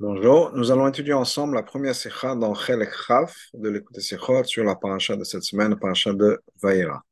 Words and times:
Bonjour, 0.00 0.50
nous 0.52 0.70
allons 0.70 0.88
étudier 0.88 1.12
ensemble 1.12 1.56
la 1.56 1.62
première 1.62 1.94
sikha 1.94 2.34
dans 2.34 2.54
Chelek 2.54 2.90
Chaf 3.06 3.50
de 3.52 3.68
l'écouter 3.68 4.00
sikhot 4.00 4.44
sur 4.44 4.64
la 4.64 4.74
paracha 4.74 5.14
de 5.14 5.24
cette 5.24 5.42
semaine, 5.42 5.72
la 5.72 5.76
paracha 5.76 6.14
de 6.14 6.40
Vaïra. 6.62 7.04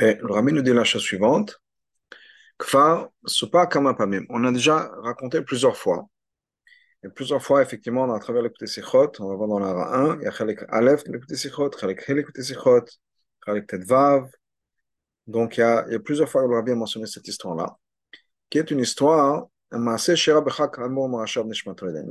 Et 0.00 0.14
le 0.14 0.32
rabbi 0.32 0.52
nous 0.52 0.62
dit 0.62 0.72
la 0.72 0.84
chose 0.84 1.02
suivante. 1.02 1.60
Kfar 2.56 3.08
Supa 3.26 3.66
Kamapamim. 3.66 4.26
On 4.28 4.44
a 4.44 4.52
déjà 4.52 4.92
raconté 5.02 5.42
plusieurs 5.42 5.76
fois. 5.76 6.08
Et 7.02 7.08
plusieurs 7.08 7.42
fois, 7.42 7.62
effectivement, 7.62 8.14
à 8.14 8.20
travers 8.20 8.42
l'écouter 8.42 8.68
sikhot, 8.68 9.10
on 9.18 9.26
va 9.26 9.34
voir 9.34 9.48
dans 9.48 9.58
la 9.58 9.70
1, 9.70 10.20
il 10.20 10.22
y 10.22 10.26
a 10.28 10.30
Chelek 10.30 10.60
Aleph 10.68 11.02
de 11.02 11.14
l'écouter 11.14 11.34
sikhot, 11.34 11.72
Chelek 11.80 12.08
He 12.08 12.14
l'écouter 12.14 12.44
sikhot, 12.44 12.84
Chelek 13.44 13.66
Tedvav. 13.66 14.30
Donc 15.26 15.56
il 15.56 15.62
y, 15.62 15.64
a, 15.64 15.84
plusieurs 15.98 16.28
fois 16.28 16.44
que 16.44 16.48
le 16.48 16.54
rabbi 16.54 16.70
a 16.70 16.76
mentionné 16.76 17.06
cette 17.06 17.26
histoire-là, 17.26 17.76
qui 18.48 18.58
est 18.58 18.70
une 18.70 18.78
histoire 18.78 19.48
une 19.72 19.88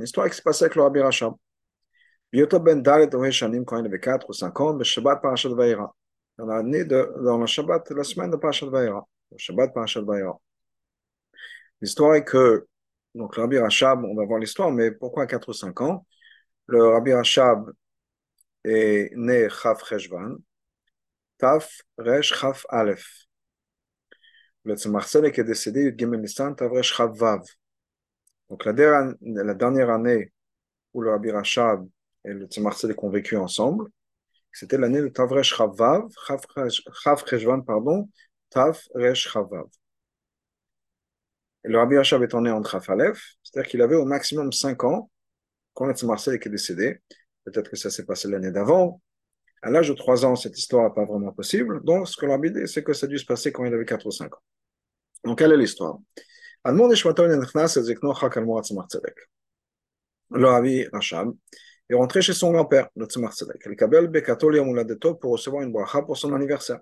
histoire 0.02 0.30
qui 0.30 0.36
se 0.36 0.42
passait 0.42 0.64
avec 0.64 0.76
le 0.76 0.82
Rabbi 0.82 1.00
Rachab. 1.00 1.34
L'année 6.38 6.84
de, 6.84 7.12
dans 7.22 7.38
le 7.38 7.46
Shabbat, 7.46 7.90
la 7.90 8.04
semaine 8.04 8.30
de 8.30 8.36
Parashat 8.36 8.66
Le 8.66 9.02
Shabbat 9.36 9.74
Parashat 9.74 10.00
L'histoire 11.82 12.14
est 12.14 12.24
que, 12.24 12.66
donc 13.14 13.36
le 13.36 13.42
Rabbi 13.42 13.58
Rachab, 13.58 14.04
on 14.04 14.14
va 14.14 14.24
voir 14.24 14.38
l'histoire, 14.38 14.70
mais 14.70 14.90
pourquoi 14.90 15.26
4 15.26 15.48
ou 15.48 15.52
5 15.52 15.80
ans 15.82 16.06
Le 16.66 16.88
Rabbi 16.88 17.12
Rachab 17.12 17.70
est 18.64 19.10
né 19.16 19.48
Chaf 19.50 19.86
Cheshvan, 19.86 20.36
Taf 21.36 21.82
Resh 21.98 22.34
Chaf 22.34 22.64
Aleph. 22.70 23.29
Tzemach 24.66 25.06
Tzedek 25.06 25.38
est 25.38 25.44
décédé 25.44 25.82
Yud 25.84 26.56
Tavresh. 26.56 26.96
Donc 28.48 28.64
la 28.64 28.72
dernière, 28.72 29.14
la 29.22 29.54
dernière 29.54 29.90
année 29.90 30.32
où 30.92 31.02
le 31.02 31.10
Rabbi 31.10 31.30
Rachab 31.30 31.88
et 32.24 32.32
le 32.32 32.46
Tzedek 32.46 33.02
ont 33.02 33.10
vécu 33.10 33.36
ensemble, 33.36 33.88
c'était 34.52 34.78
l'année 34.78 35.00
de 35.00 35.08
Tavresh 35.08 35.54
Chavav, 35.54 36.08
Chav 36.26 37.24
Cheshvan, 37.26 37.62
pardon, 37.62 38.08
Tav 38.50 38.80
Resh 38.94 39.28
Chavav. 39.28 39.66
Le 41.62 41.78
Rabbi 41.78 41.96
Rachab 41.96 42.22
étant 42.22 42.40
né 42.40 42.50
en 42.50 42.62
Chaf 42.64 42.90
Aleph, 42.90 43.36
c'est-à-dire 43.42 43.70
qu'il 43.70 43.82
avait 43.82 43.96
au 43.96 44.04
maximum 44.04 44.52
5 44.52 44.84
ans 44.84 45.10
quand 45.74 45.86
le 45.86 45.94
Tzedek 45.94 46.46
est 46.46 46.50
décédé. 46.50 47.00
Peut-être 47.44 47.70
que 47.70 47.76
ça 47.76 47.90
s'est 47.90 48.04
passé 48.04 48.28
l'année 48.28 48.50
d'avant, 48.50 49.00
à 49.62 49.70
l'âge 49.70 49.88
de 49.88 49.94
3 49.94 50.24
ans, 50.24 50.36
cette 50.36 50.58
histoire 50.58 50.88
n'est 50.88 50.94
pas 50.94 51.04
vraiment 51.04 51.32
possible. 51.32 51.82
Donc, 51.84 52.08
ce 52.08 52.16
que 52.16 52.26
l'on 52.26 52.38
dit, 52.38 52.50
c'est 52.66 52.82
que 52.82 52.92
ça 52.92 53.06
a 53.06 53.08
dû 53.08 53.18
se 53.18 53.26
passer 53.26 53.52
quand 53.52 53.64
il 53.64 53.74
avait 53.74 53.84
4 53.84 54.06
ou 54.06 54.10
5 54.10 54.34
ans. 54.34 54.42
Donc, 55.24 55.38
quelle 55.38 55.52
est 55.52 55.56
l'histoire? 55.56 55.98
Le 60.32 60.46
Rabbi 60.46 60.86
Rachab 60.92 61.34
est 61.88 61.94
rentré 61.94 62.22
chez 62.22 62.32
son 62.32 62.52
grand-père, 62.52 62.88
le 62.96 63.06
Tzemach 63.06 63.32
Tzedek. 63.32 63.62
Il 63.66 63.76
kabel 63.76 64.08
bekato 64.08 64.48
liamuladeto 64.48 65.14
pour 65.16 65.32
recevoir 65.32 65.62
une 65.62 65.72
bracha 65.72 66.02
pour 66.02 66.16
son 66.16 66.32
anniversaire. 66.34 66.80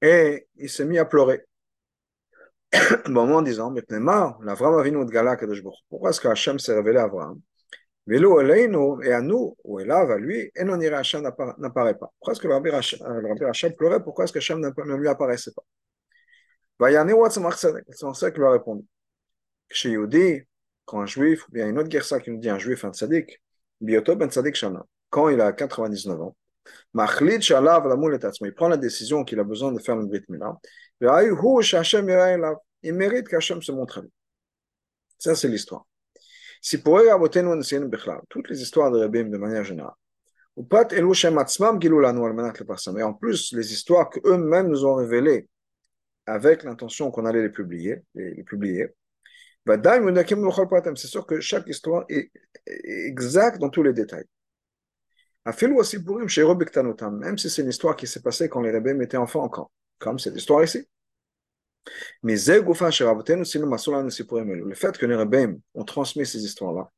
Et 0.00 0.46
il 0.56 0.70
s'est 0.70 0.84
mis 0.84 0.98
à 0.98 1.04
pleurer. 1.04 1.42
bon, 3.06 3.32
en 3.32 3.42
disant, 3.42 3.70
mais 3.70 3.82
l'Avram 3.88 4.78
Avinu 4.78 5.04
de 5.04 5.10
Gala 5.10 5.36
Pourquoi 5.88 6.10
est-ce 6.10 6.20
que 6.20 6.28
Hachem 6.28 6.58
s'est 6.58 6.74
révélé 6.74 6.98
à 6.98 7.04
Abraham 7.04 7.40
Vélo 8.06 8.40
Eleinu 8.40 9.02
et 9.04 9.12
à 9.12 9.20
nous, 9.22 9.56
ou 9.64 9.80
Elav, 9.80 10.10
à 10.10 10.18
lui, 10.18 10.50
et 10.54 10.64
non 10.64 10.78
Hachem 10.78 11.22
n'apparaît 11.58 11.98
pas. 11.98 12.12
Pourquoi 12.18 12.32
est-ce 12.32 12.40
que 12.40 12.48
le 12.48 12.54
Rabbi 12.54 12.70
Hachem 13.46 13.72
pleurait? 13.74 14.02
Pourquoi 14.02 14.24
est-ce 14.24 14.32
que 14.32 14.38
Hachem 14.38 14.60
ne 14.60 14.94
lui 14.96 15.08
apparaissait 15.08 15.52
pas? 15.52 15.64
Vayane 16.78 17.12
Watzamach 17.12 17.56
Tzedek, 17.56 17.84
qu'il 17.86 18.42
lui 18.42 18.46
a 18.46 18.50
répondu. 18.50 18.84
Chez 19.70 19.90
Yehudi, 19.90 20.42
quand 20.84 21.00
un 21.00 21.06
juif, 21.06 21.48
ou 21.48 21.52
bien 21.52 21.68
une 21.68 21.78
autre 21.78 21.88
guerre 21.88 22.04
qui 22.22 22.30
nous 22.30 22.38
dit 22.38 22.50
un 22.50 22.58
juif, 22.58 22.84
un 22.84 22.92
tzadik, 22.92 23.40
Bioto 23.80 24.16
ben 24.16 24.28
tzadik 24.28 24.54
shana, 24.54 24.84
quand 25.08 25.30
il 25.30 25.40
a 25.40 25.52
99 25.52 26.20
ans, 26.20 26.36
Machlid 26.92 27.40
shalav 27.40 27.86
lamul 27.88 28.14
et 28.14 28.18
il 28.42 28.54
prend 28.54 28.68
la 28.68 28.76
décision 28.76 29.24
qu'il 29.24 29.40
a 29.40 29.44
besoin 29.44 29.72
de 29.72 29.78
faire 29.78 29.96
le 29.96 30.06
brit 30.06 30.24
milah, 30.28 30.58
il 32.82 32.92
mérite 32.94 33.28
qu'Hachem 33.28 33.62
se 33.62 33.72
montre 33.72 33.98
à 33.98 34.02
lui. 34.02 34.10
Ça, 35.18 35.34
c'est 35.34 35.48
l'histoire. 35.48 35.86
Si 36.64 36.78
pour 36.78 36.98
eux, 36.98 37.08
toutes 38.30 38.48
les 38.48 38.62
histoires 38.62 38.90
de 38.90 38.98
Rabbi 38.98 39.22
de 39.22 39.36
manière 39.36 39.64
générale. 39.64 39.92
Et 40.56 40.62
en 43.02 43.12
plus, 43.12 43.52
les 43.52 43.72
histoires 43.74 44.08
qu'eux-mêmes 44.08 44.68
nous 44.68 44.86
ont 44.86 44.94
révélées 44.94 45.46
avec 46.24 46.62
l'intention 46.62 47.10
qu'on 47.10 47.26
allait 47.26 47.42
les 47.42 47.50
publier, 47.50 48.02
les, 48.14 48.42
publier. 48.44 48.88
C'est 49.66 51.06
sûr 51.06 51.26
que 51.26 51.38
chaque 51.40 51.68
histoire 51.68 52.06
est, 52.08 52.32
exacte 52.64 53.58
dans 53.58 53.68
tous 53.68 53.82
les 53.82 53.92
détails. 53.92 54.24
Même 55.44 57.36
si 57.36 57.50
c'est 57.50 57.60
une 57.60 57.68
histoire 57.68 57.94
qui 57.94 58.06
s'est 58.06 58.22
passée 58.22 58.48
quand 58.48 58.62
les 58.62 58.70
rabbins 58.70 59.00
étaient 59.00 59.18
enfants 59.18 59.42
encore, 59.42 59.70
comme 59.98 60.18
cette 60.18 60.36
histoire 60.36 60.64
ici. 60.64 60.88
Mais 62.22 62.34
le 62.36 62.64
fait 64.74 64.98
que 64.98 65.06
les 65.06 65.14
rabbins 65.14 65.54
ont 65.74 65.84
transmis 65.84 66.26
ces 66.26 66.44
histoires-là, 66.44 66.90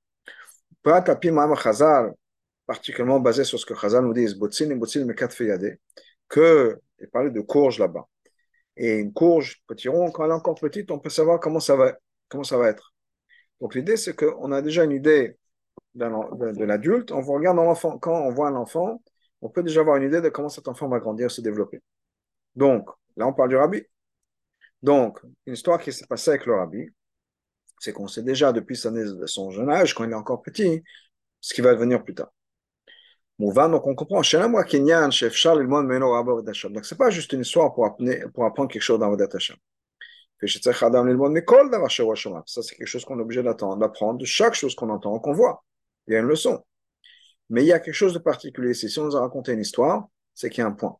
particulièrement 2.66 3.20
basé 3.20 3.44
sur 3.44 3.58
ce 3.58 3.66
que 3.66 3.74
Chazal 3.74 4.04
nous 4.04 4.12
dit, 4.12 4.26
que, 6.28 6.80
il 7.00 7.08
parlait 7.08 7.30
de 7.30 7.40
courge 7.40 7.78
là-bas. 7.78 8.06
Et 8.76 8.98
une 8.98 9.12
courge, 9.12 9.62
petit 9.66 9.88
rond, 9.88 10.10
quand 10.10 10.24
elle 10.24 10.30
est 10.30 10.34
encore 10.34 10.56
petite, 10.56 10.90
on 10.90 10.98
peut 10.98 11.10
savoir 11.10 11.40
comment 11.40 11.60
ça 11.60 11.76
va, 11.76 11.96
comment 12.28 12.44
ça 12.44 12.58
va 12.58 12.68
être. 12.68 12.92
Donc 13.60 13.74
l'idée, 13.74 13.96
c'est 13.96 14.14
qu'on 14.14 14.52
a 14.52 14.60
déjà 14.62 14.84
une 14.84 14.92
idée 14.92 15.36
de, 15.94 16.64
l'adulte, 16.64 17.10
on 17.12 17.22
regarde 17.22 17.56
l'enfant. 17.56 17.98
Quand 17.98 18.20
on 18.20 18.30
voit 18.30 18.48
un 18.48 18.54
enfant, 18.54 19.02
on 19.40 19.48
peut 19.48 19.62
déjà 19.62 19.80
avoir 19.80 19.96
une 19.96 20.04
idée 20.04 20.20
de 20.20 20.28
comment 20.28 20.48
cet 20.48 20.68
enfant 20.68 20.88
va 20.88 20.98
grandir, 20.98 21.30
se 21.30 21.40
développer. 21.40 21.80
Donc, 22.54 22.88
là, 23.16 23.26
on 23.26 23.32
parle 23.32 23.50
du 23.50 23.56
rabbi. 23.56 23.82
Donc, 24.82 25.18
une 25.46 25.54
histoire 25.54 25.80
qui 25.80 25.92
s'est 25.92 26.06
passée 26.06 26.30
avec 26.30 26.46
le 26.46 26.54
rabbi, 26.54 26.88
c'est 27.80 27.92
qu'on 27.92 28.08
sait 28.08 28.22
déjà 28.22 28.52
depuis 28.52 28.76
son 28.76 29.50
jeune 29.50 29.70
âge, 29.70 29.94
quand 29.94 30.04
il 30.04 30.10
est 30.10 30.14
encore 30.14 30.42
petit, 30.42 30.82
ce 31.40 31.54
qui 31.54 31.60
va 31.60 31.74
devenir 31.74 32.02
plus 32.02 32.14
tard. 32.14 32.30
Donc 33.38 33.86
on 33.86 33.94
comprend, 33.94 34.22
donc 34.22 34.24
c'est 36.84 36.96
pas 36.96 37.10
juste 37.10 37.32
une 37.34 37.42
histoire 37.42 37.74
pour, 37.74 37.84
apprendre, 37.84 38.30
pour 38.32 38.46
apprendre 38.46 38.70
quelque 38.70 38.80
chose 38.80 38.98
dans 38.98 39.10
Vodat 39.10 39.28
Hashem. 39.34 39.56
Ça 40.40 40.52
c'est 42.62 42.76
quelque 42.76 42.86
chose 42.86 43.04
qu'on 43.04 43.18
est 43.18 43.22
obligé 43.22 43.42
d'apprendre 43.42 44.18
de 44.18 44.24
chaque 44.24 44.54
chose 44.54 44.74
qu'on 44.74 44.88
entend, 44.88 45.18
qu'on 45.18 45.34
voit. 45.34 45.62
Il 46.06 46.14
y 46.14 46.16
a 46.16 46.20
une 46.20 46.26
leçon. 46.26 46.64
Mais 47.50 47.62
il 47.62 47.66
y 47.66 47.72
a 47.72 47.78
quelque 47.78 47.94
chose 47.94 48.14
de 48.14 48.18
particulier. 48.18 48.72
Si 48.72 48.98
on 48.98 49.04
nous 49.04 49.16
a 49.16 49.20
raconté 49.20 49.52
une 49.52 49.60
histoire, 49.60 50.08
c'est 50.34 50.48
qu'il 50.48 50.62
y 50.62 50.64
a 50.64 50.66
un 50.66 50.72
point. 50.72 50.96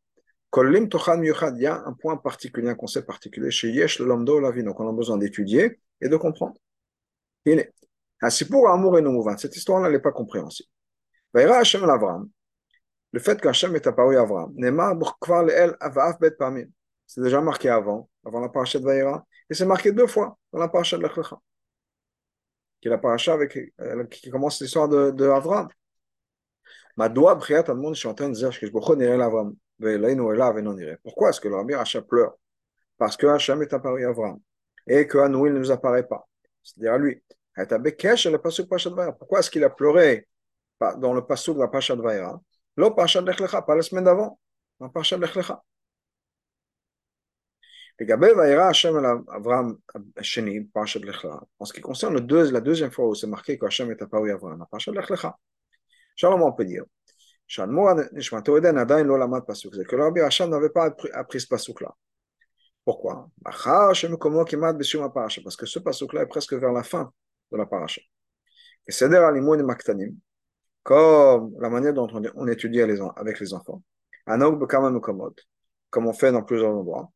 Il 0.55 1.61
y 1.61 1.67
a 1.67 1.83
un 1.85 1.93
point 1.93 2.17
particulier, 2.17 2.69
un 2.69 2.75
concept 2.75 3.07
particulier 3.07 3.51
chez 3.51 3.71
Yesh 3.71 3.99
Lomdo 3.99 4.41
la 4.41 4.51
vie. 4.51 4.63
Donc 4.63 4.81
on 4.81 4.89
a 4.89 4.93
besoin 4.93 5.19
d'étudier 5.19 5.81
et 6.01 6.09
de 6.09 6.17
comprendre. 6.17 6.57
Il 7.45 7.59
est. 7.59 7.73
amour 8.23 8.99
et 8.99 9.03
non 9.03 9.37
Cette 9.37 9.57
histoire-là 9.57 9.91
n'est 9.91 9.99
pas 10.01 10.13
compréhensible. 10.13 10.69
Hashem 11.35 11.85
l'Avram. 11.85 12.31
Le 13.13 13.21
fait 13.21 13.41
qu'Hachem 13.41 13.75
est 13.77 13.87
apparu 13.87 14.17
à 14.17 14.23
Avram. 14.23 14.55
C'est 17.07 17.21
déjà 17.21 17.41
marqué 17.41 17.69
avant, 17.69 18.09
avant 18.25 18.41
la 18.41 18.49
paracha 18.49 18.79
de 18.79 18.85
Vaïra. 18.85 19.25
Et 19.49 19.55
c'est 19.55 19.67
marqué 19.67 19.93
deux 19.93 20.07
fois 20.07 20.39
dans 20.53 20.59
la 20.59 20.69
paracha 20.69 20.97
de 20.97 21.03
l'Echlecha. 21.03 21.39
Qui 22.81 22.89
est 22.89 22.91
la 22.91 22.99
paracha 22.99 23.33
avec, 23.33 23.57
euh, 23.81 24.05
qui 24.07 24.31
commence 24.31 24.61
l'histoire 24.61 24.89
de, 24.89 25.11
de 25.11 25.27
Avram. 25.29 25.69
Madoua 26.97 27.35
Briat 27.35 27.65
Admon 27.69 27.95
Shantan 27.95 28.35
Zer 28.35 28.53
Shkishbocho 28.53 28.97
Nere 28.97 29.23
Avram. 29.23 29.55
Pourquoi 29.79 31.31
est-ce 31.31 31.41
que 31.41 31.49
le 31.49 31.57
Rabbi 31.57 31.75
Rachab 31.75 32.05
pleure? 32.07 32.37
Parce 32.97 33.17
que 33.17 33.27
Hachem 33.27 33.63
est 33.63 33.73
apparu 33.73 34.07
à 34.07 34.09
Avram 34.11 34.41
et 34.87 35.07
que 35.07 35.27
nous, 35.29 35.47
il 35.47 35.53
ne 35.53 35.59
nous 35.59 35.71
apparaît 35.71 36.07
pas. 36.07 36.27
C'est-à-dire 36.63 36.95
à 36.95 36.99
lui. 36.99 37.23
Pourquoi 39.19 39.39
est-ce 39.39 39.51
qu'il 39.51 39.65
a 39.65 39.71
pleuré 39.71 40.29
dans 40.99 41.15
le 41.15 41.25
passage 41.25 41.55
de 41.55 41.61
la 41.61 41.69
Pasha 41.69 41.97
de 41.97 42.03
Vaïra 42.03 42.41
Le 42.77 42.91
Pasha 42.91 43.23
de 43.23 43.61
pas 43.61 43.75
la 43.75 43.83
semaine 43.83 44.05
d'avant, 44.05 44.39
la 44.81 44.89
Pasha 44.89 45.17
de 45.17 45.23
l'Echlecha. 45.23 45.63
En 51.59 51.65
ce 51.65 51.73
qui 51.73 51.81
concerne 51.81 52.15
la 52.15 52.61
deuxième 52.61 52.91
fois 52.91 53.09
où 53.09 53.15
c'est 53.15 53.27
marqué 53.27 53.57
que 53.59 53.65
Hachem 53.65 53.91
est 53.91 54.03
apparu 54.03 54.31
à 54.31 54.35
Avram, 54.35 54.59
la 54.59 54.67
Pasha 54.67 54.91
de 54.91 54.97
l'Echlecha. 54.97 55.39
Shalom, 56.15 56.43
on 56.43 56.53
peut 56.53 56.67
dire 56.67 56.85
c'est 57.49 57.61
que 59.87 59.97
Rabbi 59.97 60.21
Hacham 60.21 60.51
n'avait 60.51 60.71
pas 60.71 60.95
appris 61.15 61.41
ce 61.41 61.47
pasuk-là. 61.47 61.95
Pourquoi 62.85 63.29
Parce 63.45 63.65
que 65.57 65.67
ce 65.67 65.79
pasuk-là 65.79 66.23
est 66.23 66.27
presque 66.27 66.55
vers 66.55 66.73
la 66.73 66.83
fin 66.83 67.13
de 67.53 67.57
la 67.57 67.67
paracha. 67.67 68.01
Et 68.87 68.93
c'est 68.93 69.09
maktanim, 69.09 70.17
comme 70.83 71.55
la 71.59 71.69
manière 71.69 71.95
dont 71.95 72.09
on 72.35 72.47
étudie 72.49 72.81
avec 72.81 73.41
les 73.41 73.55
enfants. 73.55 73.83
Comme 75.91 76.07
on 76.07 76.13
fait 76.13 76.33
dans 76.33 76.43
plusieurs 76.43 76.71
endroits. 76.71 77.11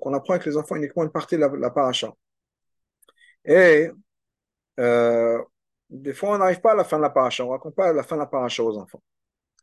Qu'on 0.00 0.14
apprend 0.14 0.34
avec 0.34 0.46
les 0.46 0.56
enfants 0.56 0.76
uniquement 0.76 1.02
une 1.04 1.10
partie 1.10 1.36
de 1.36 1.40
la, 1.40 1.48
la 1.48 1.70
paracha. 1.70 2.12
Et 3.44 3.90
des 5.90 6.14
fois, 6.14 6.30
on 6.34 6.38
n'arrive 6.38 6.60
pas 6.60 6.72
à 6.72 6.74
la 6.74 6.84
fin 6.84 6.96
de 6.96 7.02
la 7.02 7.10
paracha, 7.10 7.44
on 7.44 7.48
ne 7.48 7.52
raconte 7.52 7.74
pas 7.74 7.92
la 7.92 8.02
fin 8.02 8.16
de 8.16 8.20
la 8.20 8.26
paracha 8.26 8.62
aux 8.62 8.76
enfants. 8.76 9.02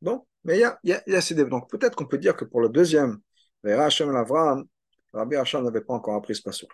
Donc, 0.02 0.26
mais 0.44 0.58
il 0.58 0.62
y 0.62 0.64
a, 0.64 0.80
y, 0.84 0.94
a, 0.94 1.04
y 1.08 1.16
a 1.16 1.22
ces 1.22 1.36
Donc, 1.36 1.70
peut-être 1.70 1.96
qu'on 1.96 2.06
peut 2.06 2.18
dire 2.18 2.36
que 2.36 2.46
pour 2.46 2.62
le 2.62 2.70
deuxième, 2.70 3.20
Hashem 3.64 4.12
Lavram, 4.12 4.66
Rabbi 5.14 5.36
Hacham 5.36 5.64
n'avait 5.64 5.82
pas 5.82 5.94
encore 5.94 6.16
appris 6.16 6.36
ce 6.36 6.42
passage. 6.42 6.68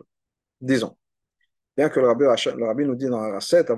Disons. 0.61 0.97
Bien 1.75 1.89
que 1.89 1.99
le 1.99 2.07
Rabbi, 2.07 2.23
le 2.23 2.65
Rabbi 2.65 2.85
nous 2.85 2.95
dit 2.95 3.05
dans 3.05 3.21
la 3.21 3.35
recette, 3.35 3.69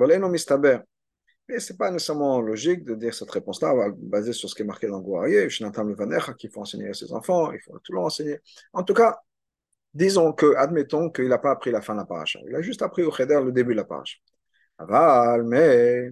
mais 1.51 1.59
ce 1.59 1.73
n'est 1.73 1.77
pas 1.77 1.91
nécessairement 1.91 2.39
logique 2.39 2.83
de 2.85 2.95
dire 2.95 3.13
cette 3.13 3.31
réponse-là, 3.31 3.73
basée 3.97 4.33
sur 4.33 4.49
ce 4.49 4.55
qui 4.55 4.61
est 4.61 4.65
marqué 4.65 4.87
dans 4.87 4.97
le 4.97 5.03
Gouarier, 5.03 5.47
qu'il 5.47 6.49
faut 6.49 6.61
enseigner 6.61 6.89
à 6.89 6.93
ses 6.93 7.11
enfants, 7.11 7.51
il 7.51 7.59
faut 7.59 7.77
tout 7.79 7.93
leur 7.93 8.03
enseigner. 8.03 8.39
En 8.73 8.83
tout 8.83 8.93
cas, 8.93 9.19
disons 9.93 10.31
que, 10.33 10.55
admettons 10.55 11.09
qu'il 11.09 11.27
n'a 11.27 11.39
pas 11.39 11.51
appris 11.51 11.71
la 11.71 11.81
fin 11.81 11.93
de 11.93 11.99
la 11.99 12.05
paracha. 12.05 12.39
Il 12.47 12.55
a 12.55 12.61
juste 12.61 12.81
appris 12.81 13.03
au 13.03 13.11
Cheder 13.11 13.41
le 13.43 13.51
début 13.51 13.73
de 13.73 13.77
la 13.77 13.85
paracha. 13.85 14.17
Aval, 14.81 15.43
mais 15.43 16.09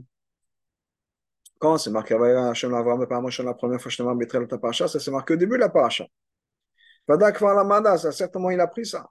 quand 1.59 1.77
c'est 1.77 1.89
marqué 1.89 2.13
Hashem 2.15 2.71
l'Avram, 2.71 2.99
la 3.01 3.07
première 3.53 3.81
fois 3.81 3.91
t'ai 3.91 4.03
marqué 4.03 4.39
la 4.39 4.57
paracha, 4.57 4.87
ça 4.87 4.99
c'est 4.99 5.11
marqué 5.11 5.33
au 5.33 5.37
début 5.37 5.55
de 5.55 5.61
la 5.61 5.69
paracha. 5.69 6.05
Vadak 7.07 7.41
la 7.41 7.63
manda, 7.63 7.97
certainement 7.97 8.49
il 8.49 8.59
a 8.59 8.67
pris 8.67 8.85
ça. 8.85 9.09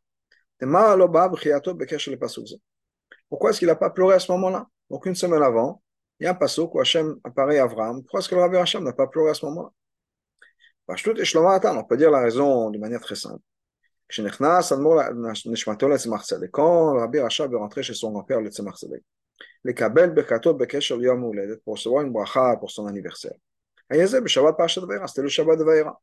Pourquoi 3.29 3.51
est-ce 3.51 3.59
qu'il 3.59 3.69
n'a 3.69 3.77
pas 3.77 3.91
pleuré 3.91 4.15
à 4.15 4.19
ce 4.19 4.33
moment-là? 4.33 4.67
Donc 4.91 5.07
une 5.07 5.15
semaine 5.15 5.43
avant, 5.43 5.83
il 6.19 6.25
y 6.25 6.27
a 6.27 6.31
un 6.31 6.35
passage 6.35 6.65
où 6.73 6.81
Hachem 6.81 7.17
apparaît 7.23 7.59
à 7.59 7.65
Avram. 7.65 8.03
Pourquoi 8.03 8.21
est-ce 8.21 8.29
que 8.29 8.35
le 8.35 8.41
Rabbi 8.41 8.57
Hachem 8.57 8.83
n'a 8.83 8.93
pas 8.93 9.07
pleuré 9.07 9.31
à 9.31 9.35
ce 9.35 9.47
moment-là? 9.47 9.71
On 10.89 11.85
peut 11.85 11.97
dire 11.97 12.11
la 12.11 12.21
raison 12.21 12.71
de 12.71 12.79
manière 12.79 13.01
très 13.01 13.15
simple. 13.15 13.43
Quand 16.51 16.95
le 16.95 17.01
Rabbi 17.01 17.19
Hachem 17.19 17.53
est 17.53 17.57
rentré 17.57 17.83
chez 17.83 17.95
son 17.95 18.11
grand-père, 18.13 18.41
le 18.41 18.51
Tzedek, 18.51 19.05
le 19.63 19.73
Kabel 19.73 20.11
Bekato 20.11 20.55
Bekesher 20.55 20.97
Yom 20.97 21.31
Uledet, 21.31 21.59
pour 21.65 21.75
recevoir 21.75 22.05
une 22.05 22.13
bracha 22.13 22.57
pour 22.57 22.71
son 22.71 22.87
anniversaire. 22.87 23.37
C'était 23.91 24.21
le 24.21 25.29
Shabbat 25.29 25.59
de 25.59 25.65
Vaïra. 25.65 26.01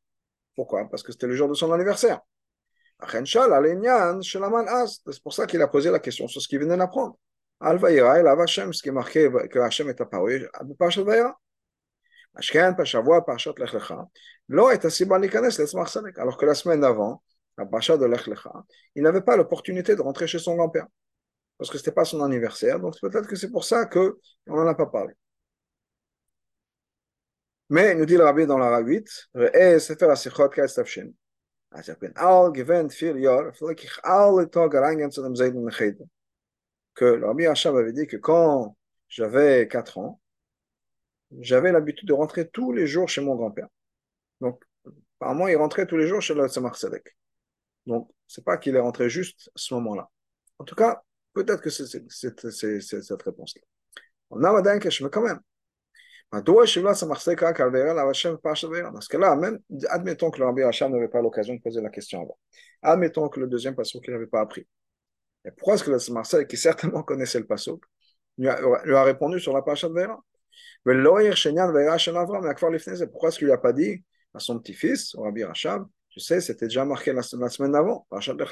Pourquoi 0.56 0.88
Parce 0.90 1.04
que 1.04 1.12
c'était 1.12 1.28
le 1.28 1.36
jour 1.36 1.48
de 1.48 1.54
son 1.54 1.72
anniversaire. 1.72 2.20
C'est 3.08 3.24
pour 5.24 5.34
ça 5.34 5.46
qu'il 5.46 5.62
a 5.62 5.68
posé 5.68 5.92
la 5.92 6.00
question 6.00 6.28
sur 6.28 6.42
ce 6.42 6.48
qu'il 6.48 6.60
venait 6.60 6.78
d'apprendre. 6.78 7.18
Al 7.60 7.78
Vaïra, 7.78 8.20
el 8.20 8.28
Hashem, 8.28 8.74
ce 8.74 8.82
qui 8.82 8.90
est 8.90 8.92
marqué 8.92 9.30
que 9.50 9.60
Hashem 9.60 9.90
est 9.90 10.02
apparu, 10.02 10.48
Parashat 10.78 11.04
Vaïra. 11.04 11.38
Ashken, 12.36 12.76
Pashavua, 12.76 13.26
Parashat 13.26 13.54
Lech 13.58 13.74
Lecha, 13.74 14.06
Lo 14.50 14.70
et 14.70 14.86
Asiban 14.86 15.20
Likanes, 15.20 15.58
Letzmach 15.58 15.88
Sadek. 15.88 16.20
Alors 16.20 16.38
que 16.38 16.46
la 16.46 16.54
semaine 16.54 16.81
d'avant, 16.81 17.24
la 17.58 17.66
Parashat 17.66 17.98
de 17.98 18.06
Lech 18.06 18.28
Lecha, 18.28 18.52
il 18.96 19.04
n'avait 19.04 19.22
pas 19.22 19.38
l'opportunité 19.38 19.96
de 19.96 20.02
rentrer 20.02 20.28
chez 20.28 20.40
son 20.40 20.56
grand-père. 20.56 20.88
Parce 21.57 21.69
que 21.69 21.78
ce 21.78 21.84
n'était 21.84 21.94
pas 21.94 22.06
son 22.06 22.22
anniversaire, 22.22 22.80
donc 22.80 23.00
peut-être 23.00 23.28
que 23.28 23.36
c'est 23.36 23.52
pour 23.52 23.63
ça 23.63 23.86
qu'on 23.86 24.12
n'en 24.48 24.68
a 24.68 24.75
pas 24.75 24.88
parlé. 24.88 25.13
Mais, 27.69 27.96
nous 27.96 28.06
dit 28.06 28.18
le 28.18 28.24
rabbi 28.24 28.46
dans 28.46 28.57
la 28.57 28.80
8, 28.80 29.30
Re'e 29.34 29.80
Sefer 29.80 30.10
HaSichot 30.10 30.50
Kais 30.50 30.74
Tavshin. 30.75 31.12
Also 31.72 31.92
ich 31.92 32.00
bin 32.00 32.13
all 32.16 32.54
gewähnt 32.54 32.94
vier 32.94 33.18
Jahre, 33.18 33.54
vielleicht 33.54 33.84
ich 33.84 34.04
alle 34.04 34.50
Tage 34.50 34.80
reingehen 34.80 35.12
zu 35.12 35.22
dem 35.22 35.36
Seiden 35.36 35.63
Mechede. 35.63 36.07
Que 36.94 37.06
le 37.06 37.25
rabbi 37.25 37.48
Hacham 37.48 37.75
avait 37.75 37.92
dit 37.92 38.07
que 38.07 38.18
quand 38.18 38.78
j'avais 39.10 39.68
4 39.68 39.98
ans, 39.98 40.22
j'avais 41.40 41.72
l'habitude 41.74 42.07
de 42.07 42.13
rentrer 42.13 42.48
tous 42.48 42.72
les 42.72 42.88
jours 42.88 43.10
chez 43.10 43.22
mon 43.22 43.36
grand-père. 43.36 43.68
Donc, 44.40 44.63
apparemment, 45.19 45.48
il 45.48 45.57
rentrait 45.57 45.86
tous 45.86 45.98
les 45.98 46.07
jours 46.07 46.22
chez 46.22 46.34
le 46.34 46.48
Tzemach 46.48 46.78
Sedek. 46.78 47.18
Donc, 47.86 48.10
c'est 48.28 48.46
pas 48.46 48.57
qu'il 48.57 48.75
est 48.75 48.80
rentré 48.80 49.10
juste 49.10 49.50
à 49.50 49.57
ce 49.57 49.74
moment-là. 49.74 50.10
En 50.60 50.63
tout 50.63 50.75
cas, 50.75 51.04
peut-être 51.36 51.62
que 51.62 51.70
c'est 51.70 51.86
cette 52.82 53.22
réponse-là. 53.22 53.62
On 54.32 54.44
a 54.44 54.62
mais 54.64 55.10
quand 55.12 55.22
même, 55.22 55.40
dans 56.32 56.44
ce 59.02 59.10
cas-là, 59.10 59.36
même, 59.36 59.60
admettons 59.90 60.32
que 60.32 60.40
le 60.40 60.46
Rabbi 60.46 60.64
Hacham 60.64 60.92
n'avait 60.92 61.08
pas 61.08 61.22
l'occasion 61.22 61.54
de 61.54 61.62
poser 61.62 61.82
la 61.82 61.90
question 61.90 62.24
avant. 62.24 62.38
Admettons 62.82 63.30
que 63.30 63.40
le 63.40 63.48
deuxième 63.48 63.76
passage 63.76 64.02
qu'il 64.02 64.14
n'avait 64.14 64.26
pas 64.28 64.42
appris. 64.42 64.68
Et 65.46 65.52
pourquoi 65.52 65.76
est-ce 65.76 65.84
que 65.84 65.92
le 65.92 66.14
Marseille, 66.14 66.48
qui 66.48 66.58
certainement 66.58 67.04
connaissait 67.04 67.40
le 67.40 67.46
passage, 67.46 67.76
lui, 68.38 68.50
a, 68.50 69.04
répondu 69.04 69.40
sur 69.40 69.54
la 69.54 69.62
paracha 69.62 69.88
de 69.88 69.94
Vera 69.94 70.20
Pourquoi 73.12 73.30
est-ce 73.30 73.38
qu'il 73.38 73.48
lui 73.48 73.54
a 73.54 73.58
pas 73.58 73.74
dit 73.74 74.04
à 74.34 74.40
son 74.40 74.60
petit-fils, 74.60 75.16
au 75.16 75.22
Rabbi 75.24 75.44
Hacham, 75.44 75.88
je 76.10 76.20
sais, 76.20 76.42
c'était 76.42 76.66
déjà 76.66 76.84
marqué 76.86 77.14
la, 77.14 77.22
semaine 77.22 77.72
d'avant, 77.72 78.08
paracha 78.10 78.34
de 78.34 78.44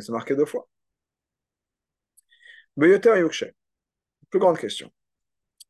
c'est 0.00 0.12
marqué 0.12 0.36
deux 0.36 0.46
fois. 0.46 0.68
Beyoter 2.76 3.18
Yokshe. 3.20 3.44
Plus 4.28 4.38
grande 4.38 4.58
question. 4.58 4.90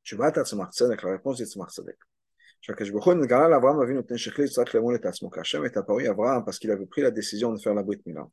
Tu 0.02 0.16
vas 0.16 0.26
à 0.26 0.44
Tzimach 0.44 0.72
Tzedek, 0.72 1.02
la 1.02 1.10
réponse 1.12 1.40
est 1.40 1.46
Tzimach 1.46 1.70
Tzedek. 1.70 1.96
Hachem 5.36 5.64
est 5.64 5.76
apparu 5.76 6.06
à 6.06 6.10
Abraham 6.10 6.44
parce 6.44 6.58
qu'il 6.58 6.70
avait 6.72 6.86
pris 6.86 7.02
la 7.02 7.12
décision 7.12 7.52
de 7.52 7.60
faire 7.60 7.74
la 7.74 7.84
Mila. 7.84 8.26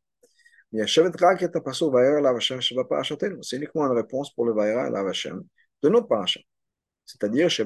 C'est 3.42 3.58
uniquement 3.58 3.86
une 3.86 3.96
réponse 3.96 4.34
pour 4.34 4.46
le 4.46 4.56
la 4.56 5.00
Hashem 5.08 5.44
de 5.84 5.90
notre. 5.90 6.25
C'est-à-dire, 7.06 7.52
c'est 7.52 7.64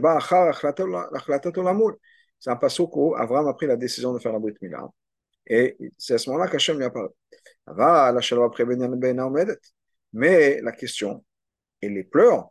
un 2.50 2.56
passage 2.58 2.86
où 2.92 3.16
Abraham 3.16 3.48
a 3.48 3.54
pris 3.54 3.68
la 3.68 3.78
décision 3.78 4.14
de 4.14 4.20
faire 4.20 4.34
la 4.34 4.40
Brit 4.40 4.56
Mila. 4.62 4.90
Et 5.46 5.78
c'est 5.98 6.16
à 6.16 6.18
ce 6.18 6.30
moment-là 6.30 6.50
qu'Hachem 6.50 6.78
lui 6.78 6.84
apparaît. 6.84 7.14
Mais 10.18 10.60
la 10.62 10.72
question 10.72 11.24
et 11.80 11.90
les 11.90 12.04
pleurs 12.04 12.50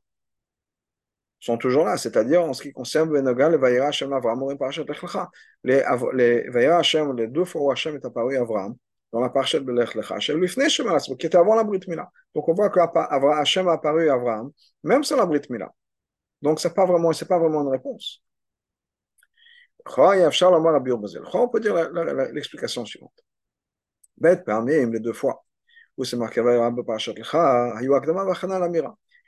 sont 1.41 1.59
toujours 1.59 1.85
là, 1.85 1.97
c'est-à-dire 1.97 2.45
en 2.45 2.53
ce 2.53 2.63
qui 2.63 2.73
concerne 2.73 3.13
le 3.13 3.57
Vaïra 3.57 3.89
Hashem, 3.89 4.13
Avram, 4.13 4.41
ou 4.41 4.57
Parashat 4.57 4.85
Lechlecha. 4.85 5.29
Le 5.65 6.51
Vaïra 6.53 6.79
Hashem, 6.79 7.17
les 7.17 7.27
deux 7.27 7.45
fois 7.45 7.63
où 7.63 7.73
Hashem 7.73 7.97
est 7.97 8.05
apparu 8.05 8.37
à 8.37 8.43
Avram, 8.43 8.77
dans 9.13 9.19
la 9.19 9.31
Parashat 9.31 9.59
de 9.59 9.73
Lechlecha, 9.73 10.15
Hashem, 10.15 10.47
Shem 10.47 10.87
qui 11.19 11.27
était 11.27 11.37
avant 11.37 11.57
la 11.57 11.65
Brit 11.65 11.81
Mila. 11.89 12.09
Donc 12.37 12.49
on 12.49 12.55
voit 12.55 12.71
que 12.71 12.79
Hashem 12.79 13.67
a 13.67 13.73
apparu 13.73 14.11
à 14.11 14.15
Avram, 14.15 14.53
même 14.85 15.03
sans 15.03 15.17
la 15.17 15.27
Brit 15.27 15.43
Mila. 15.51 15.75
Donc 16.43 16.61
ce 16.61 16.69
n'est 16.69 16.75
pas, 16.75 16.87
vraiment, 16.87 17.11
pas 17.11 17.39
vraiment 17.41 17.63
une 17.63 17.71
réponse. 17.71 18.23
On 19.97 21.49
peut 21.49 21.61
dire 21.61 21.75
l'explication 22.33 22.85
suivante. 22.85 23.25
Bête, 24.17 24.45
parmi 24.45 24.73
les 24.73 25.01
deux 25.01 25.13
fois 25.13 25.46
où 25.97 26.05
c'est 26.05 26.17
marqué 26.17 26.43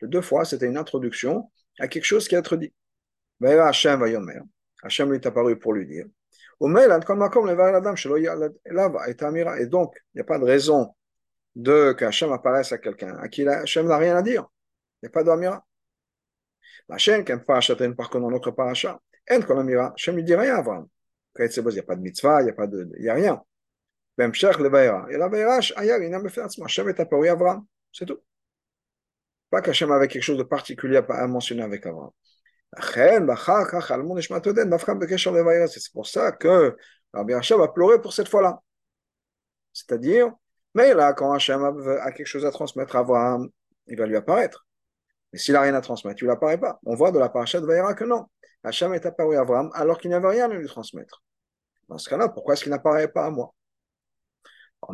les 0.01 0.09
deux 0.09 0.21
fois, 0.21 0.45
c'était 0.45 0.67
une 0.67 0.77
introduction 0.77 1.51
à 1.79 1.89
quelque 1.89 2.05
chose 2.05 2.29
qui 2.29 2.37
a 2.37 2.39
être 2.39 2.57
dit. 2.57 2.73
Hachem 3.41 5.11
lui 5.11 5.17
est 5.17 5.27
apparu 5.27 5.59
pour 5.59 5.73
lui 5.73 5.87
dire. 5.87 6.07
Et 6.61 6.67
donc, 9.67 9.95
il 10.15 10.17
n'y 10.17 10.21
a 10.21 10.25
pas 10.25 10.39
de 10.39 10.45
raison 10.45 10.95
de 11.55 11.93
qu'Hachem 11.93 12.33
apparaisse 12.33 12.73
à 12.73 12.79
quelqu'un 12.79 13.17
à 13.19 13.29
qui 13.29 13.47
Hachem 13.47 13.87
n'a 13.87 13.97
rien 13.97 14.17
à 14.17 14.23
dire. 14.23 14.47
Il 15.03 15.07
n'y 15.07 15.09
a 15.09 15.11
pas 15.11 15.23
d'amira. 15.25 15.65
Hachem, 16.89 17.25
quand 17.25 17.39
paracha, 17.45 17.77
par 17.77 18.11
contre, 18.11 18.31
dans 18.31 18.53
paracha, 18.53 19.01
lui 19.29 20.25
dit 20.25 20.35
rien. 20.35 20.65
Il 21.39 21.45
n'y 21.45 21.79
a 21.79 21.83
pas 21.83 21.97
de 21.97 22.01
mitzvah, 22.01 22.43
il 22.43 22.45
n'y 22.47 23.09
a 23.09 23.13
a 23.13 23.15
rien. 23.15 23.43
C'est 27.93 28.07
tout. 28.07 28.19
Pas 29.51 29.63
qu'Hachem 29.63 29.93
avait 29.93 30.09
quelque 30.09 30.23
chose 30.23 30.39
de 30.39 30.43
particulier 30.43 31.01
à 31.09 31.27
mentionner 31.27 31.63
avec 31.63 31.87
Abraham. 31.87 32.11
C'est 35.69 35.93
pour 35.93 36.07
ça 36.07 36.33
que 36.33 36.77
Rabbi 37.13 37.33
Hachem 37.33 37.61
a 37.61 37.69
pleuré 37.69 38.01
pour 38.01 38.13
cette 38.13 38.29
fois-là. 38.29 38.61
C'est-à-dire, 39.73 40.33
mais 40.75 40.93
là, 40.95 41.13
quand 41.13 41.33
Hachem 41.33 41.63
a 41.63 42.13
quelque 42.13 42.27
chose 42.27 42.45
à 42.45 42.51
transmettre 42.51 42.97
à 42.97 43.01
Abraham, 43.01 43.49
il 43.87 43.97
va 43.97 44.07
lui 44.07 44.17
apparaître. 44.17 44.67
Mais 45.33 45.39
s'il 45.39 45.55
n'a 45.55 45.61
rien 45.61 45.75
à 45.75 45.81
transmettre, 45.81 46.21
il 46.23 46.25
ne 46.25 46.31
lui 46.31 46.37
apparaît 46.37 46.59
pas. 46.59 46.79
On 46.85 46.95
voit 46.95 47.13
de 47.13 47.19
la 47.19 47.29
paracha 47.29 47.61
de 47.61 47.67
Vaïra 47.67 47.95
que 47.95 48.05
non. 48.05 48.27
Hachem 48.65 48.93
est 48.95 49.07
apparu 49.07 49.37
à 49.37 49.43
Abraham 49.43 49.71
alors 49.75 49.99
qu'il 49.99 50.11
n'y 50.11 50.17
avait 50.17 50.29
rien 50.29 50.51
à 50.51 50.55
lui 50.55 50.67
transmettre. 50.67 51.23
Dans 51.89 51.99
ce 51.99 52.11
cas-là, 52.11 52.29
pourquoi 52.29 52.55
est-ce 52.55 52.65
qu'il 52.65 52.73
n'apparaît 52.73 53.09
pas 53.09 53.27
à 53.27 53.31
moi 53.31 53.55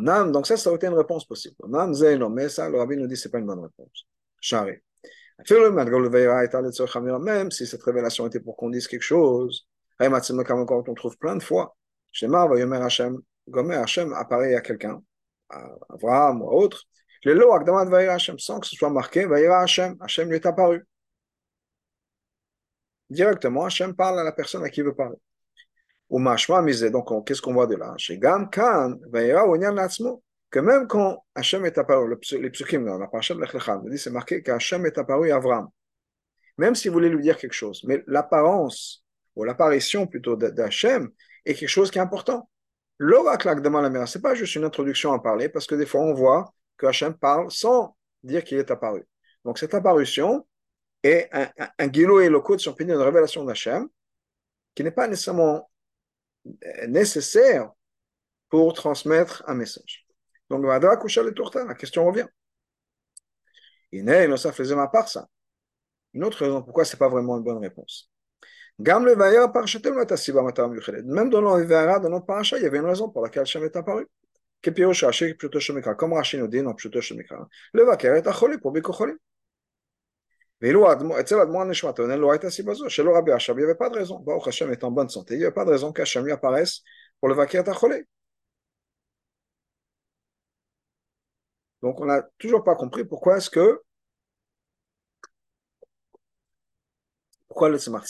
Âme, 0.07 0.33
donc 0.33 0.47
ça, 0.47 0.57
ça 0.57 0.71
aurait 0.71 0.76
été 0.76 0.87
une 0.87 0.95
réponse 0.95 1.26
possible. 1.26 1.57
En 1.62 1.75
âme, 1.75 1.95
mais 2.31 2.49
ça, 2.49 2.69
le 2.69 2.79
rabbi 2.79 2.97
nous 2.97 3.07
dit 3.07 3.14
que 3.14 3.21
ce 3.21 3.29
n'est 3.29 3.33
pas 3.33 3.38
une 3.38 3.47
bonne 3.47 3.61
réponse. 3.61 4.07
Charé. 4.41 4.83
Même 5.49 7.50
si 7.50 7.67
cette 7.67 7.83
révélation 7.83 8.26
était 8.26 8.41
pour 8.41 8.57
qu'on 8.57 8.71
dise 8.71 8.87
quelque 8.87 9.03
chose, 9.03 9.67
on 10.00 10.95
trouve 10.95 11.19
plein 11.19 11.37
de 11.37 11.43
fois. 11.43 11.76
Gomer 13.47 13.76
Hashem 13.76 14.12
apparaît 14.14 14.55
à 14.55 14.61
quelqu'un, 14.61 15.03
à 15.50 15.69
Abraham 15.91 16.43
ou 16.43 16.50
à 16.50 16.55
autre, 16.55 16.85
sans 18.38 18.61
que 18.61 18.67
ce 18.67 18.76
soit 18.76 18.91
marqué, 18.91 19.25
Hashem, 19.25 19.97
Hashem 20.00 20.29
lui 20.29 20.37
est 20.37 20.47
apparu. 20.47 20.87
Directement, 23.11 23.64
Hashem 23.64 23.95
parle 23.95 24.21
à 24.21 24.25
la 24.25 24.33
personne 24.33 24.64
à 24.64 24.71
qui 24.71 24.81
il 24.81 24.87
veut 24.87 24.95
parler. 24.95 25.17
Donc, 26.14 27.26
qu'est-ce 27.26 27.42
qu'on 27.42 27.54
voit 27.54 27.66
de 27.66 27.75
là? 27.75 27.94
Que 30.50 30.61
même 30.61 30.87
quand 30.87 31.25
Hachem 31.35 31.66
est 31.66 31.76
apparu, 31.78 32.16
les 32.38 32.50
psukim, 32.50 32.85
dans 32.85 32.97
la 32.97 33.09
parasha 33.09 33.35
de 33.35 33.40
Lech 33.40 33.56
dit 33.90 33.99
c'est 33.99 34.11
marqué 34.11 34.40
qu'Hachem 34.40 34.87
est 34.87 34.97
apparu 34.97 35.33
à 35.33 35.37
Avram. 35.37 35.68
Même 36.59 36.76
s'il 36.76 36.92
voulait 36.92 37.09
lui 37.09 37.21
dire 37.21 37.37
quelque 37.37 37.54
chose, 37.54 37.83
mais 37.83 38.04
l'apparence, 38.06 39.04
ou 39.35 39.42
l'apparition 39.42 40.06
plutôt 40.06 40.37
d'Hachem, 40.37 41.11
est 41.44 41.54
quelque 41.54 41.68
chose 41.68 41.90
qui 41.90 41.99
est 41.99 42.02
important. 42.02 42.49
L'oracle 42.99 43.61
de 43.61 43.68
Malamera, 43.68 44.06
ce 44.06 44.18
n'est 44.18 44.23
pas 44.23 44.37
juste 44.37 44.54
une 44.54 44.62
introduction 44.62 45.12
à 45.12 45.18
parler, 45.18 45.49
parce 45.49 45.66
que 45.66 45.75
des 45.75 45.87
fois 45.87 46.02
on 46.02 46.14
voit 46.14 46.54
que 46.76 46.87
Hachem 46.87 47.14
parle 47.14 47.50
sans 47.50 47.97
dire 48.23 48.44
qu'il 48.44 48.59
est 48.59 48.71
apparu. 48.71 49.04
Donc 49.44 49.59
cette 49.59 49.75
apparition 49.75 50.47
est 51.02 51.28
un, 51.33 51.50
un, 51.80 51.87
guilot 51.88 52.21
et 52.21 52.28
loco, 52.28 52.56
si 52.56 52.68
on 52.68 52.75
peut 52.75 52.85
dire, 52.85 52.94
une 52.94 53.02
révélation 53.02 53.44
d'Hachem, 53.44 53.88
qui 54.76 54.85
n'est 54.85 54.92
pas 54.92 55.09
nécessairement 55.09 55.68
nécessaire 56.89 57.71
pour 58.49 58.73
transmettre 58.73 59.43
un 59.47 59.55
message. 59.55 60.07
Donc, 60.51 60.65
la 60.65 61.75
question 61.75 62.07
revient. 62.07 62.27
ça 64.37 64.53
faisait 64.53 64.77
ma 64.77 64.89
part 64.89 65.09
ça. 65.09 65.29
Une 66.13 66.25
autre 66.25 66.45
raison 66.45 66.63
pourquoi 66.63 66.85
ce 66.85 66.95
n'est 66.95 66.99
pas 66.99 67.09
vraiment 67.09 67.37
une 67.37 67.45
bonne 67.45 67.59
réponse. 67.59 68.11
Même 68.79 69.05
dans 71.31 71.41
l'Oivera, 71.41 72.01
dans 72.01 72.11
notre 72.11 72.27
paracha, 72.27 72.59
il 72.59 72.65
y 72.65 72.67
avait 72.67 72.79
une 72.79 72.87
raison 72.87 73.09
pour 73.09 73.23
laquelle 73.23 73.47
est 73.47 73.77
apparu. 73.77 74.07
Comme 74.63 76.13
Rashi 76.13 76.39
nous 76.39 76.49
dit 76.49 76.61
le 76.61 77.85
est 77.85 78.93
pour. 78.93 79.19
Vélo, 80.64 80.87
Chez 82.88 83.02
le 83.02 83.11
Rabbi 83.11 83.30
il 83.30 83.54
n'y 83.54 83.62
avait 83.64 83.75
pas 83.75 83.90
de 83.90 83.97
raison. 83.97 84.18
Baruch 84.21 84.49
Hacham 84.49 84.73
est 84.73 84.83
en 84.83 84.90
bonne 84.90 85.11
santé. 85.11 85.35
Il 85.35 85.40
n'y 85.40 85.44
avait 85.44 85.52
pas 85.52 85.66
de 85.66 85.71
raison 85.71 85.92
qu'Hacham 85.92 86.25
lui 86.25 86.33
apparaisse 86.33 86.80
pour 87.21 87.28
le 87.28 87.35
Vakiat 87.35 87.68
Acholé. 87.68 88.06
Donc, 91.83 92.00
on 92.00 92.06
n'a 92.06 92.23
toujours 92.38 92.64
pas 92.64 92.76
compris 92.76 93.04
pourquoi 93.04 93.37
est-ce 93.37 93.50
que. 93.50 93.83
Pourquoi 97.47 97.68
le 97.68 97.76
Tzemar 97.76 98.02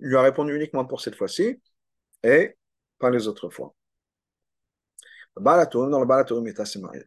lui 0.00 0.16
a 0.16 0.22
répondu 0.22 0.56
uniquement 0.56 0.84
pour 0.86 1.00
cette 1.00 1.14
fois-ci 1.14 1.62
et 2.24 2.56
pas 2.98 3.10
les 3.10 3.28
autres 3.28 3.48
fois. 3.48 3.72
Dans 5.36 6.00
le 6.00 6.04
Balatoum, 6.04 6.52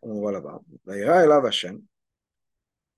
on 0.03 0.24
va 0.24 0.31
là-bas. 0.31 0.62
Hachem. 1.48 1.86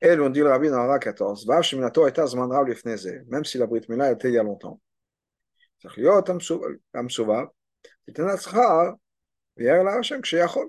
ce 0.00 0.06
cas-là, 0.06 0.14
il 0.14 0.20
mérite 0.20 0.20
qu'Hachem 0.20 0.20
lui 0.20 0.20
apparaisse. 0.20 0.20
Et 0.20 0.20
on 0.20 0.30
dit 0.30 0.40
le 0.40 0.48
Rabbi 0.48 0.68
dans 0.68 0.84
la 0.84 0.98
14, 0.98 1.46
Vav 1.46 1.62
Sheminato 1.62 2.06
Eta 2.06 2.26
Zman 2.26 2.50
Rav 2.50 2.66
Lifneze, 2.66 3.24
même 3.28 3.44
si 3.44 3.58
la 3.58 3.66
Brit 3.66 3.88
Mila 3.88 4.12
était 4.12 4.28
il 4.28 4.34
y 4.34 4.38
a 4.38 4.42
longtemps. 4.42 4.80
צריך 5.80 5.98
להיות 5.98 6.28
המסובב, 6.94 7.44
תיתן 8.04 8.28
הצחר, 8.28 8.92
וירא 9.56 9.82
להשם 9.82 10.20
כשיכול 10.20 10.68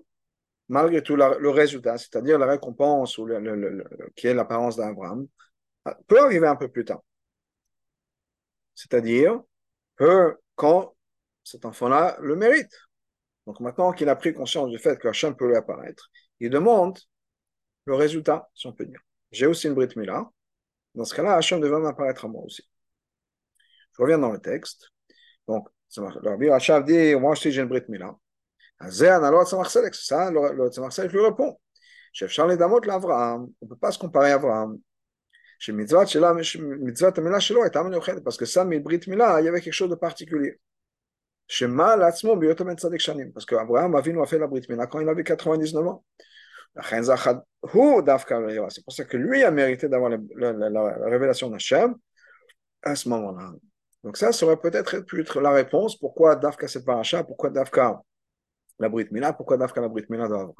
malgré 0.67 1.03
tout 1.03 1.15
le 1.15 1.49
résultat, 1.49 1.97
c'est-à-dire 1.97 2.39
la 2.39 2.47
récompense 2.47 3.19
ou 3.19 3.25
le, 3.25 3.39
le, 3.39 3.55
le, 3.55 3.85
qui 4.15 4.25
est 4.25 4.33
l'apparence 4.33 4.75
d'Abraham, 4.75 5.27
peut 6.07 6.19
arriver 6.19 6.47
un 6.47 6.55
peu 6.55 6.67
plus 6.69 6.85
tard. 6.85 7.03
C'est-à-dire 8.73 9.39
que 9.95 10.35
quand 10.55 10.95
cet 11.45 11.65
enfant-là 11.65 12.17
le 12.19 12.35
mérite. 12.35 12.75
Donc 13.47 13.59
maintenant 13.59 13.91
qu'il 13.93 14.09
a 14.09 14.15
pris 14.15 14.33
conscience 14.33 14.69
du 14.69 14.79
fait 14.79 14.99
que 14.99 15.07
Hachem 15.07 15.35
peut 15.35 15.47
lui 15.47 15.55
apparaître, 15.55 16.09
il 16.39 16.49
demande 16.49 16.97
le 17.85 17.93
résultat, 17.93 18.49
si 18.55 18.65
on 18.67 18.73
peut 18.73 18.85
dire. 18.85 18.99
j'ai 19.30 19.46
aussi 19.46 19.66
une 19.66 19.74
Brit 19.74 19.90
Mila. 19.96 20.30
Dans 20.94 21.04
ce 21.04 21.14
cas-là, 21.14 21.36
Hachem 21.36 21.60
devait 21.60 21.78
m'apparaître 21.78 22.24
à 22.24 22.28
moi 22.28 22.42
aussi. 22.42 22.62
Je 23.96 24.02
reviens 24.02 24.18
dans 24.18 24.32
le 24.32 24.40
texte. 24.40 24.88
Donc, 25.46 25.68
le 25.96 26.52
Hachem 26.52 26.84
dit 26.84 27.14
Moi 27.16 27.32
aussi, 27.32 27.52
j'ai 27.52 27.62
une 27.62 27.68
Brit 27.68 27.84
Mila. 27.88 28.16
Ça, 28.90 29.20
le, 29.20 30.54
le 30.54 30.68
Tzmarselek 30.70 31.12
lui 31.12 31.20
répond 31.20 31.58
Chef 32.12 32.30
Charles 32.30 32.56
Damot, 32.56 32.80
l'Avraham. 32.80 33.52
On 33.60 33.66
ne 33.66 33.68
peut 33.68 33.76
pas 33.76 33.92
se 33.92 33.98
comparer 33.98 34.32
à 34.32 34.34
Avraham. 34.34 34.78
Chez 35.58 35.72
Mitzvah, 35.72 36.04
Mitzvah 36.04 37.12
Mila 37.20 37.38
Shelo 37.38 37.62
parce 38.24 38.36
que 38.38 38.46
ça, 38.46 38.64
Brit 38.64 39.00
Mila, 39.06 39.40
il 39.40 39.44
y 39.44 39.48
avait 39.48 39.60
quelque 39.60 39.74
chose 39.74 39.90
de 39.90 39.94
particulier. 39.94 40.58
Parce 43.34 43.46
qu'Abraham 43.46 43.94
Avinu 43.94 44.22
a 44.22 44.26
fait 44.26 44.38
la 44.38 44.46
Brit 44.46 44.64
Mila 44.68 44.86
quand 44.86 45.00
il 45.00 45.08
avait 45.08 45.24
99 45.24 45.86
ans. 45.86 46.04
C'est 46.74 47.02
pour 48.84 48.92
ça 48.92 49.04
que 49.04 49.16
lui 49.16 49.42
a 49.42 49.50
mérité 49.50 49.88
d'avoir 49.88 50.10
la, 50.10 50.18
la, 50.36 50.52
la, 50.52 50.70
la 50.70 51.08
révélation 51.08 51.50
d'Hachem 51.50 51.96
à 52.82 52.94
ce 52.94 53.08
moment-là. 53.08 53.52
Donc 54.02 54.16
ça 54.16 54.32
serait 54.32 54.56
peut-être 54.56 55.00
pu 55.00 55.20
être 55.20 55.40
la 55.40 55.50
réponse 55.50 55.98
pourquoi 55.98 56.36
Dafka 56.36 56.68
cette 56.68 56.86
paracha, 56.86 57.24
pourquoi 57.24 57.50
Dafka 57.50 58.00
la 58.78 58.88
Brit 58.88 59.08
Mila, 59.10 59.32
pourquoi 59.32 59.58
Dafka 59.58 59.80
la 59.80 59.88
Brit 59.88 60.06
Mila 60.08 60.28
d'Abraham. 60.28 60.54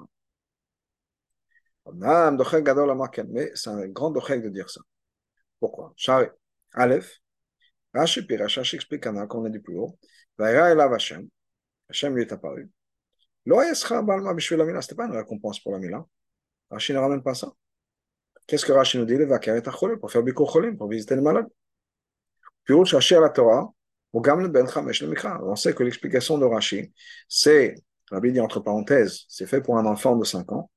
Mais 3.28 3.50
c'est 3.54 3.70
un 3.70 3.88
grand 3.88 4.10
dochek 4.10 4.42
de 4.42 4.50
dire 4.50 4.68
ça. 4.68 4.82
Pourquoi? 5.58 5.94
Shari. 5.96 6.26
Aleph. 6.74 7.18
Rashi 7.94 8.26
Pirash, 8.26 8.58
Rashi 8.58 8.76
explique 8.76 9.04
qu'on 9.04 9.44
a 9.44 9.48
dit 9.48 9.58
plus 9.58 9.76
haut. 9.76 9.98
Vaira 10.38 10.70
Elav 10.70 10.92
Hashem. 10.92 11.26
Hashem 11.88 12.14
lui 12.14 12.22
est 12.22 12.32
apparu 12.32 12.70
pas 14.94 15.06
une 15.06 15.16
récompense 15.16 15.60
pour 15.60 15.72
la 15.72 15.78
Mila. 15.78 16.04
Rashi 16.70 16.92
ne 16.92 16.98
ramène 16.98 17.22
pas 17.22 17.34
ça. 17.34 17.52
Qu'est-ce 18.46 18.64
que 18.64 18.72
Rashi 18.72 18.98
nous 18.98 19.04
dit? 19.04 19.14
Est 19.14 19.68
Achole, 19.68 19.98
pour 19.98 20.10
faire 20.10 20.22
Biko 20.22 20.46
Cholim, 20.46 20.76
pour 20.76 20.88
visiter 20.88 21.14
le 21.14 21.22
malade. 21.22 21.46
Puis, 22.64 22.74
la 22.74 23.28
Torah, 23.30 23.72
Ben. 24.12 24.66
On 25.42 25.56
sait 25.56 25.72
que 25.72 25.82
l'explication 25.82 26.38
de 26.38 26.44
Rashi, 26.44 26.92
c'est 27.28 27.74
Rabbi 28.10 28.32
dit 28.32 28.40
entre 28.40 28.60
parenthèses, 28.60 29.24
c'est 29.28 29.46
fait 29.46 29.60
pour 29.60 29.78
un 29.78 29.86
enfant 29.86 30.16
de 30.16 30.24
5 30.24 30.50
ans, 30.52 30.70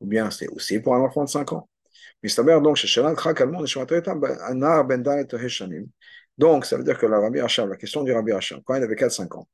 ou 0.00 0.06
bien 0.06 0.30
c'est 0.30 0.48
aussi 0.48 0.78
pour 0.80 0.94
un 0.94 1.00
enfant 1.00 1.24
de 1.24 1.28
5 1.28 1.52
ans. 1.52 1.68
Mais 2.22 2.28
c'est 2.28 2.44
donc 2.44 2.76
chez 2.76 3.00
ben 3.00 3.10
Donc, 6.38 6.66
ça 6.66 6.76
veut 6.76 6.84
dire 6.84 6.98
que 6.98 7.06
le 7.06 7.18
Rabbi 7.18 7.40
Hacham, 7.40 7.68
la 7.70 7.76
question 7.76 8.02
du 8.02 8.12
Rabbi 8.12 8.32
Hacham, 8.32 8.60
quand 8.64 8.74
il 8.74 8.82
avait 8.82 8.94
4-5 8.94 9.38
ans, 9.38 9.48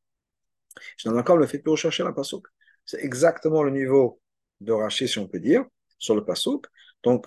encore 1.06 1.36
le 1.36 1.46
fait 1.46 1.58
pour 1.58 1.76
chercher 1.76 2.04
la 2.04 2.12
pasouk. 2.12 2.46
C'est 2.84 3.02
exactement 3.04 3.62
le 3.62 3.70
niveau 3.70 4.20
de 4.60 4.72
Rashi, 4.72 5.08
si 5.08 5.18
on 5.18 5.28
peut 5.28 5.40
dire, 5.40 5.64
sur 5.98 6.14
le 6.14 6.24
pasouk. 6.24 6.66
Donc, 7.02 7.26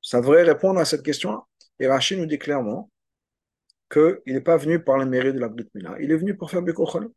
ça 0.00 0.20
devrait 0.20 0.42
répondre 0.42 0.80
à 0.80 0.84
cette 0.84 1.02
question-là. 1.02 1.42
Et 1.78 1.86
Rashi 1.86 2.16
nous 2.16 2.26
dit 2.26 2.38
clairement 2.38 2.90
qu'il 3.90 4.20
n'est 4.26 4.40
pas 4.40 4.56
venu 4.56 4.82
par 4.82 4.98
le 4.98 5.06
mérite 5.06 5.34
de 5.34 5.40
la 5.40 5.50
Mila, 5.74 5.96
il 6.00 6.10
est 6.10 6.16
venu 6.16 6.36
pour 6.36 6.50
faire 6.50 6.62
Bekocholim. 6.62 7.10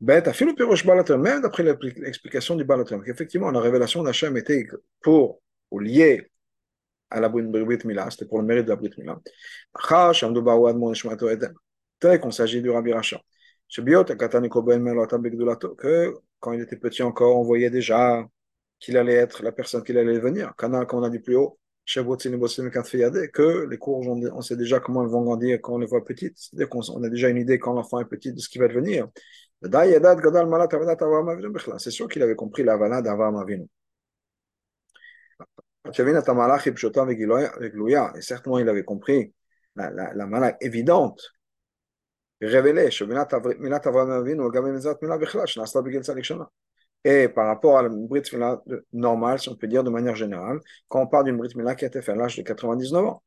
Bête, 0.00 0.28
même 1.10 1.40
d'après 1.42 1.62
l'explication 1.62 2.56
du 2.56 2.64
Balaton, 2.64 3.00
qu'effectivement 3.00 3.50
la 3.50 3.60
révélation 3.60 4.02
d'Hachem 4.02 4.36
était 4.36 4.66
pour 5.00 5.40
ou 5.70 5.78
liée 5.78 6.30
à 7.10 7.20
la 7.20 7.28
Brit 7.28 7.44
Mila, 7.84 8.10
c'était 8.10 8.26
pour 8.26 8.38
le 8.38 8.44
mérite 8.44 8.64
de 8.64 8.70
la 8.70 8.76
Brit 8.76 8.90
Mila. 8.98 9.20
Tel 12.00 12.20
qu'on 12.20 12.30
s'agit 12.30 12.60
du 12.60 12.70
Rabbi 12.70 12.92
Racha. 12.92 13.20
Que 15.76 16.14
quand 16.40 16.52
il 16.52 16.60
était 16.60 16.76
petit 16.76 17.02
encore, 17.02 17.38
on 17.38 17.42
voyait 17.42 17.70
déjà 17.70 18.26
qu'il 18.78 18.96
allait 18.96 19.14
être 19.14 19.42
la 19.42 19.52
personne 19.52 19.82
qu'il 19.82 19.98
allait 19.98 20.14
devenir. 20.14 20.52
Quand 20.56 20.70
on 20.92 21.02
a 21.02 21.10
dit 21.10 21.18
plus 21.18 21.36
haut, 21.36 21.58
que 21.86 23.66
les 23.68 23.78
cours, 23.78 24.06
on 24.06 24.40
sait 24.40 24.56
déjà 24.56 24.80
comment 24.80 25.02
elles 25.02 25.10
vont 25.10 25.22
grandir 25.22 25.58
quand 25.60 25.74
on 25.74 25.78
les 25.78 25.86
voit 25.86 26.04
petites. 26.04 26.36
C'est-à-dire 26.36 26.68
qu'on 26.68 27.02
a 27.02 27.08
déjà 27.08 27.28
une 27.28 27.36
idée 27.36 27.58
quand 27.58 27.74
l'enfant 27.74 28.00
est 28.00 28.06
petit 28.06 28.32
de 28.32 28.40
ce 28.40 28.48
qui 28.48 28.58
va 28.58 28.68
devenir. 28.68 29.08
C'est 31.78 31.90
sûr 31.90 32.08
qu'il 32.08 32.22
avait 32.22 32.36
compris 32.36 32.62
la 32.64 32.76
valade 32.76 33.04
d'Avraham 33.04 33.36
Avinu. 33.36 33.66
Et 35.86 35.92
certainement, 38.20 38.58
il 38.58 38.68
avait 38.68 38.84
compris 38.84 39.32
la, 39.76 39.90
la, 39.90 40.14
la 40.14 40.26
malade 40.26 40.56
évidente, 40.60 41.22
révélée, 42.40 42.90
et 47.06 47.28
par 47.28 47.46
rapport 47.46 47.78
à 47.78 47.82
la 47.82 47.88
Brit 47.90 48.22
Mila 48.32 48.62
normale, 48.92 49.38
si 49.38 49.50
on 49.50 49.56
peut 49.56 49.66
dire 49.66 49.84
de 49.84 49.90
manière 49.90 50.14
générale, 50.14 50.60
quand 50.88 51.02
on 51.02 51.06
parle 51.06 51.24
d'une 51.24 51.36
Brit 51.36 51.52
Mila 51.54 51.74
qui 51.74 51.84
a 51.84 51.88
été 51.88 52.00
faite 52.00 52.14
à 52.14 52.18
l'âge 52.18 52.36
de 52.36 52.42
99 52.42 53.04
ans. 53.04 53.22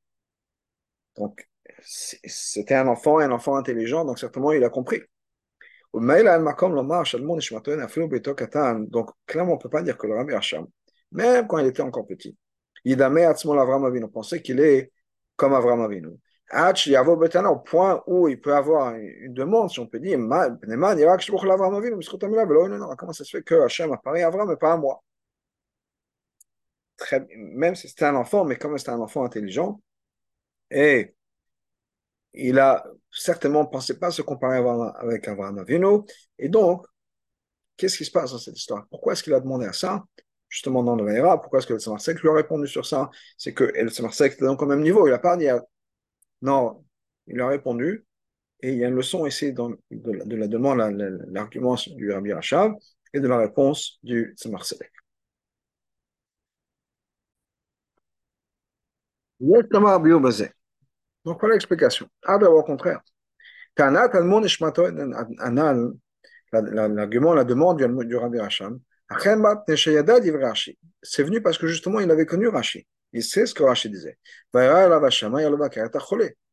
Donc, 1.15 1.47
c'était 1.83 2.75
un 2.75 2.87
enfant, 2.87 3.19
un 3.19 3.31
enfant 3.31 3.55
intelligent, 3.55 4.03
donc 4.05 4.17
certainement 4.19 4.51
il 4.51 4.63
a 4.63 4.69
compris. 4.69 5.01
Donc, 5.93 6.09
clairement, 9.25 9.53
on 9.53 9.55
ne 9.55 9.61
peut 9.61 9.69
pas 9.69 9.81
dire 9.81 9.97
que 9.97 10.07
le 10.07 10.15
Rabbi 10.15 10.33
Hacham, 10.33 10.67
même 11.11 11.47
quand 11.47 11.59
il 11.59 11.67
était 11.67 11.81
encore 11.81 12.05
petit, 12.05 12.35
il 12.83 12.97
pensait 14.11 14.41
qu'il 14.41 14.59
est 14.59 14.91
comme 15.35 15.53
Avram 15.53 15.81
Avinu. 15.81 16.09
Au 16.49 17.55
point 17.57 18.03
où 18.07 18.27
il 18.29 18.39
peut 18.39 18.55
avoir 18.55 18.95
une 18.95 19.33
demande, 19.33 19.69
si 19.69 19.79
on 19.79 19.87
peut 19.87 19.99
dire, 19.99 20.17
comment 22.97 23.13
ça 23.13 23.23
se 23.23 23.37
fait 23.37 23.43
que 23.43 23.55
Hachem 23.55 23.91
apparaît 23.91 24.23
à 24.23 24.27
Avram 24.27 24.49
et 24.51 24.55
pas 24.55 24.73
à 24.73 24.77
moi? 24.77 25.03
Très, 26.95 27.27
Même 27.35 27.75
si 27.75 27.87
c'était 27.89 28.05
un 28.05 28.15
enfant, 28.15 28.45
mais 28.45 28.55
comme 28.55 28.77
c'était 28.77 28.91
un 28.91 28.99
enfant 29.01 29.23
intelligent, 29.23 29.81
et 30.71 31.15
il 32.33 32.59
a 32.59 32.85
certainement 33.11 33.65
pensé 33.65 33.99
pas 33.99 34.11
se 34.11 34.21
comparer 34.21 34.57
avec 34.95 35.27
Abraham 35.27 35.59
Avinu. 35.59 36.01
Et 36.37 36.49
donc, 36.49 36.85
qu'est-ce 37.75 37.97
qui 37.97 38.05
se 38.05 38.11
passe 38.11 38.31
dans 38.31 38.37
cette 38.37 38.57
histoire? 38.57 38.85
Pourquoi 38.89 39.13
est-ce 39.13 39.23
qu'il 39.23 39.33
a 39.33 39.39
demandé 39.39 39.65
à 39.65 39.73
ça? 39.73 40.03
Justement 40.49 40.81
dans 40.81 40.95
le 40.95 41.03
Vaïra, 41.03 41.41
pourquoi 41.41 41.59
est-ce 41.59 41.67
que 41.67 41.73
le 41.73 42.21
lui 42.21 42.29
a 42.29 42.33
répondu 42.33 42.67
sur 42.67 42.85
ça? 42.85 43.09
C'est 43.37 43.53
que 43.53 43.65
le 43.65 43.89
Samarsek 43.89 44.33
était 44.33 44.45
donc 44.45 44.61
au 44.61 44.65
même 44.65 44.81
niveau. 44.81 45.07
Il 45.07 45.11
n'a 45.11 45.19
pas 45.19 45.35
dit 45.35 45.47
non, 46.41 46.83
il 47.27 47.39
a 47.41 47.47
répondu. 47.47 48.05
Et 48.61 48.71
il 48.73 48.79
y 48.79 48.83
a 48.83 48.87
une 48.87 48.95
leçon 48.95 49.25
ici 49.27 49.53
dans, 49.53 49.69
de, 49.91 50.35
la 50.35 50.47
demande, 50.47 50.79
l'argument 51.29 51.75
du 51.95 52.11
Rabbi 52.11 52.33
Rachav 52.33 52.73
et 53.13 53.19
de 53.19 53.27
la 53.27 53.37
réponse 53.37 53.99
du 54.01 54.33
Samarsek. 54.35 54.91
Donc 61.23 61.39
voilà 61.39 61.53
l'explication. 61.55 62.07
Ah 62.23 62.37
ben 62.39 62.47
au 62.47 62.63
contraire. 62.63 63.01
L'argument, 66.51 67.33
la 67.33 67.43
demande 67.43 67.77
du, 67.77 68.05
du 68.07 68.15
Rabbi 68.15 68.39
Racham, 68.39 68.79
c'est 71.03 71.23
venu 71.23 71.41
parce 71.41 71.57
que 71.57 71.67
justement 71.67 71.99
il 71.99 72.09
avait 72.09 72.25
connu 72.25 72.47
Rashi. 72.47 72.87
Il 73.13 73.23
sait 73.23 73.45
ce 73.45 73.53
que 73.53 73.63
Rashi 73.63 73.89
disait. 73.89 74.17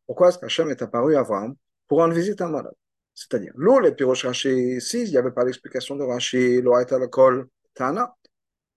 Pourquoi 0.07 0.29
est-ce 0.29 0.39
qu'Hachem 0.39 0.71
est 0.71 0.83
apparu 0.83 1.17
à 1.17 1.21
Abraham 1.21 1.55
pour 1.89 1.99
rendre 1.99 2.15
visite 2.15 2.41
à 2.41 2.47
un 2.47 2.51
malade 2.51 2.75
C'est-à-dire, 3.15 3.53
l'eau, 3.57 3.81
les 3.81 3.93
piroches 3.93 4.25
Rashi, 4.25 4.81
s'il 4.81 5.09
n'y 5.09 5.17
avait 5.17 5.33
pas 5.33 5.45
d'explication 5.45 5.97
de 5.97 6.05
Rashi, 6.05 6.63
l'aurait 6.63 6.85
été 6.85 6.95
à 6.95 6.99
l'école, 6.99 7.49
Tana, 7.75 8.15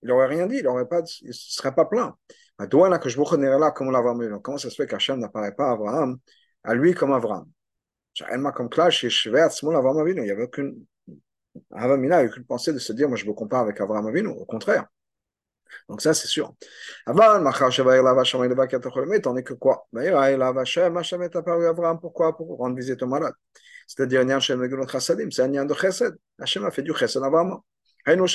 il 0.02 0.10
n'aurait 0.10 0.28
rien 0.28 0.48
dit, 0.48 0.58
il 0.58 0.64
ne 1.28 1.32
serait 1.32 1.76
pas 1.76 1.86
plein. 1.86 2.16
Comment 2.60 4.58
ça 4.58 4.70
se 4.70 4.76
fait 4.76 4.88
qu'Hachem 4.88 5.20
n'apparaît 5.20 5.54
pas 5.56 5.70
à 5.70 5.72
Abraham, 5.74 6.18
à 6.64 6.74
lui 6.74 6.94
comme 6.94 7.12
Abraham 7.12 7.52
il 8.20 8.40
n'y 8.40 10.32
avait 10.32 10.44
aucune 10.44 10.86
aucune 11.72 12.46
pensée 12.46 12.74
de 12.74 12.80
se 12.80 12.94
dire, 12.94 13.08
moi 13.08 13.18
je 13.18 13.26
me 13.26 13.34
compare 13.34 13.62
avec 13.62 13.80
Abraham 13.80 14.08
Avinu, 14.08 14.30
au 14.30 14.46
contraire. 14.46 14.86
Donc 15.90 16.02
ça, 16.02 16.14
c'est 16.14 16.28
sûr. 16.28 16.54
Avant, 17.06 17.52
tandis 19.22 19.44
que 19.44 19.54
quoi? 19.54 19.88
Hachem 19.96 21.24
est 21.24 21.36
apparu 21.36 21.66
à 21.66 21.70
Abraham, 21.70 22.00
pourquoi? 22.00 22.36
Pour 22.36 22.58
rendre 22.58 22.76
visite 22.76 23.02
au 23.04 23.08
malade. 23.08 23.34
C'est-à-dire, 23.88 24.26
c'est 24.42 24.54
un 24.54 25.48
lien 25.48 25.66
de 25.66 25.74
chesed. 25.74 26.18
Hachem 26.40 26.66
a 26.66 26.72
fait 26.72 26.84
du 26.84 26.94
chesed 26.94 27.22
à 27.24 27.28
Abraham. 27.28 27.62
C'est-à-dire 28.06 28.26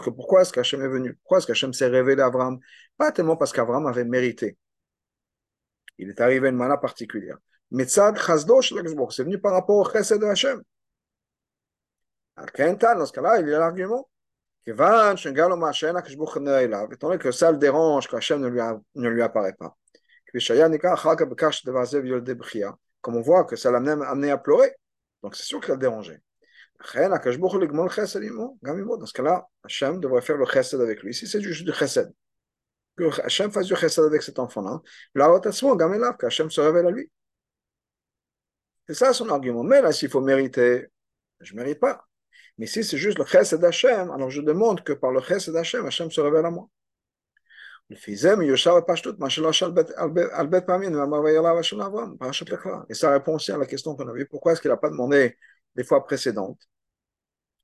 que 0.00 0.10
pourquoi 0.10 0.42
est-ce 0.42 0.52
qu'Hachem 0.52 0.82
est 0.82 0.88
venu? 0.88 1.14
Pourquoi 1.16 1.38
est-ce 1.38 1.46
qu'Hachem 1.46 1.72
s'est 1.72 1.88
révélé 1.88 2.22
à 2.22 2.26
Abraham? 2.26 2.58
Pas 2.96 3.12
tellement 3.12 3.36
parce 3.36 3.52
qu'Abraham 3.52 3.86
avait 3.86 4.04
mérité. 4.04 4.56
Il 5.98 6.08
est 6.08 6.20
arrivé 6.20 6.48
une 6.48 6.56
manière 6.56 6.80
particulière. 6.80 7.36
Mais 7.70 7.86
c'est 7.86 8.00
venu 8.00 9.38
par 9.38 9.52
rapport 9.52 9.76
au 9.76 9.84
chesed 9.90 10.18
de 10.20 10.26
Hachem. 10.26 10.62
Dans 12.36 12.46
ce 13.06 13.12
cas-là, 13.12 13.40
il 13.40 13.48
y 13.48 13.54
a 13.54 13.58
l'argument. 13.58 14.08
Étant 14.64 15.16
que 17.18 17.30
ça 17.32 17.50
le 17.50 17.58
dérange 17.58 18.08
qu'Hachem 18.08 18.40
ne 18.40 19.08
lui, 19.08 19.22
apparaît 19.22 19.54
pas. 19.54 19.76
Comme 23.00 23.16
on 23.16 23.20
voit 23.20 23.44
que 23.44 23.56
ça 23.56 23.70
l'a 23.72 23.78
amené 23.78 24.30
à 24.30 24.38
pleurer. 24.38 24.74
Donc 25.22 25.34
c'est 25.34 25.44
sûr 25.44 25.60
qu'il 25.60 25.72
a 25.72 25.76
dérangé. 25.76 26.20
Dans 26.94 27.22
ce 29.06 29.12
cas-là, 29.12 29.46
Hachem 29.64 30.00
devrait 30.00 30.22
faire 30.22 30.36
le 30.36 30.46
chesed 30.46 30.80
avec 30.80 31.02
lui. 31.02 31.12
Si 31.14 31.26
c'est 31.26 31.40
juste 31.40 31.64
du 31.64 31.72
chesed, 31.72 32.12
que 32.96 33.20
Hachem 33.22 33.50
fasse 33.50 33.66
du 33.66 33.74
chesed 33.74 34.04
avec 34.04 34.22
cet 34.22 34.38
enfant-là, 34.38 34.80
que 35.14 36.26
Hachem 36.26 36.50
se 36.50 36.60
révèle 36.60 36.86
à 36.86 36.90
lui. 36.90 37.10
C'est 38.88 38.94
ça 38.94 39.12
son 39.12 39.28
argument. 39.28 39.62
Mais 39.62 39.80
là, 39.80 39.92
s'il 39.92 40.08
faut 40.08 40.20
mériter, 40.20 40.88
je 41.40 41.54
ne 41.54 41.60
mérite 41.60 41.80
pas. 41.80 42.04
Mais 42.58 42.66
si 42.66 42.84
c'est 42.84 42.98
juste 42.98 43.18
le 43.18 43.24
chesed 43.24 43.60
d'Hachem, 43.60 44.10
alors 44.10 44.30
je 44.30 44.40
demande 44.42 44.82
que 44.82 44.92
par 44.92 45.10
le 45.12 45.20
chesed 45.20 45.52
d'Hachem, 45.54 45.86
Hachem 45.86 46.10
se 46.10 46.20
révèle 46.20 46.46
à 46.46 46.50
moi. 46.50 46.68
Et 47.90 47.96
ça 52.94 53.10
répond 53.10 53.34
aussi 53.34 53.52
à 53.52 53.58
la 53.58 53.66
question 53.66 53.94
qu'on 53.96 54.08
a 54.08 54.12
vue. 54.12 54.26
Pourquoi 54.26 54.52
est-ce 54.52 54.60
qu'il 54.60 54.70
n'a 54.70 54.76
pas 54.76 54.90
demandé 54.90 55.36
des 55.74 55.84
fois 55.84 56.04
précédentes 56.04 56.60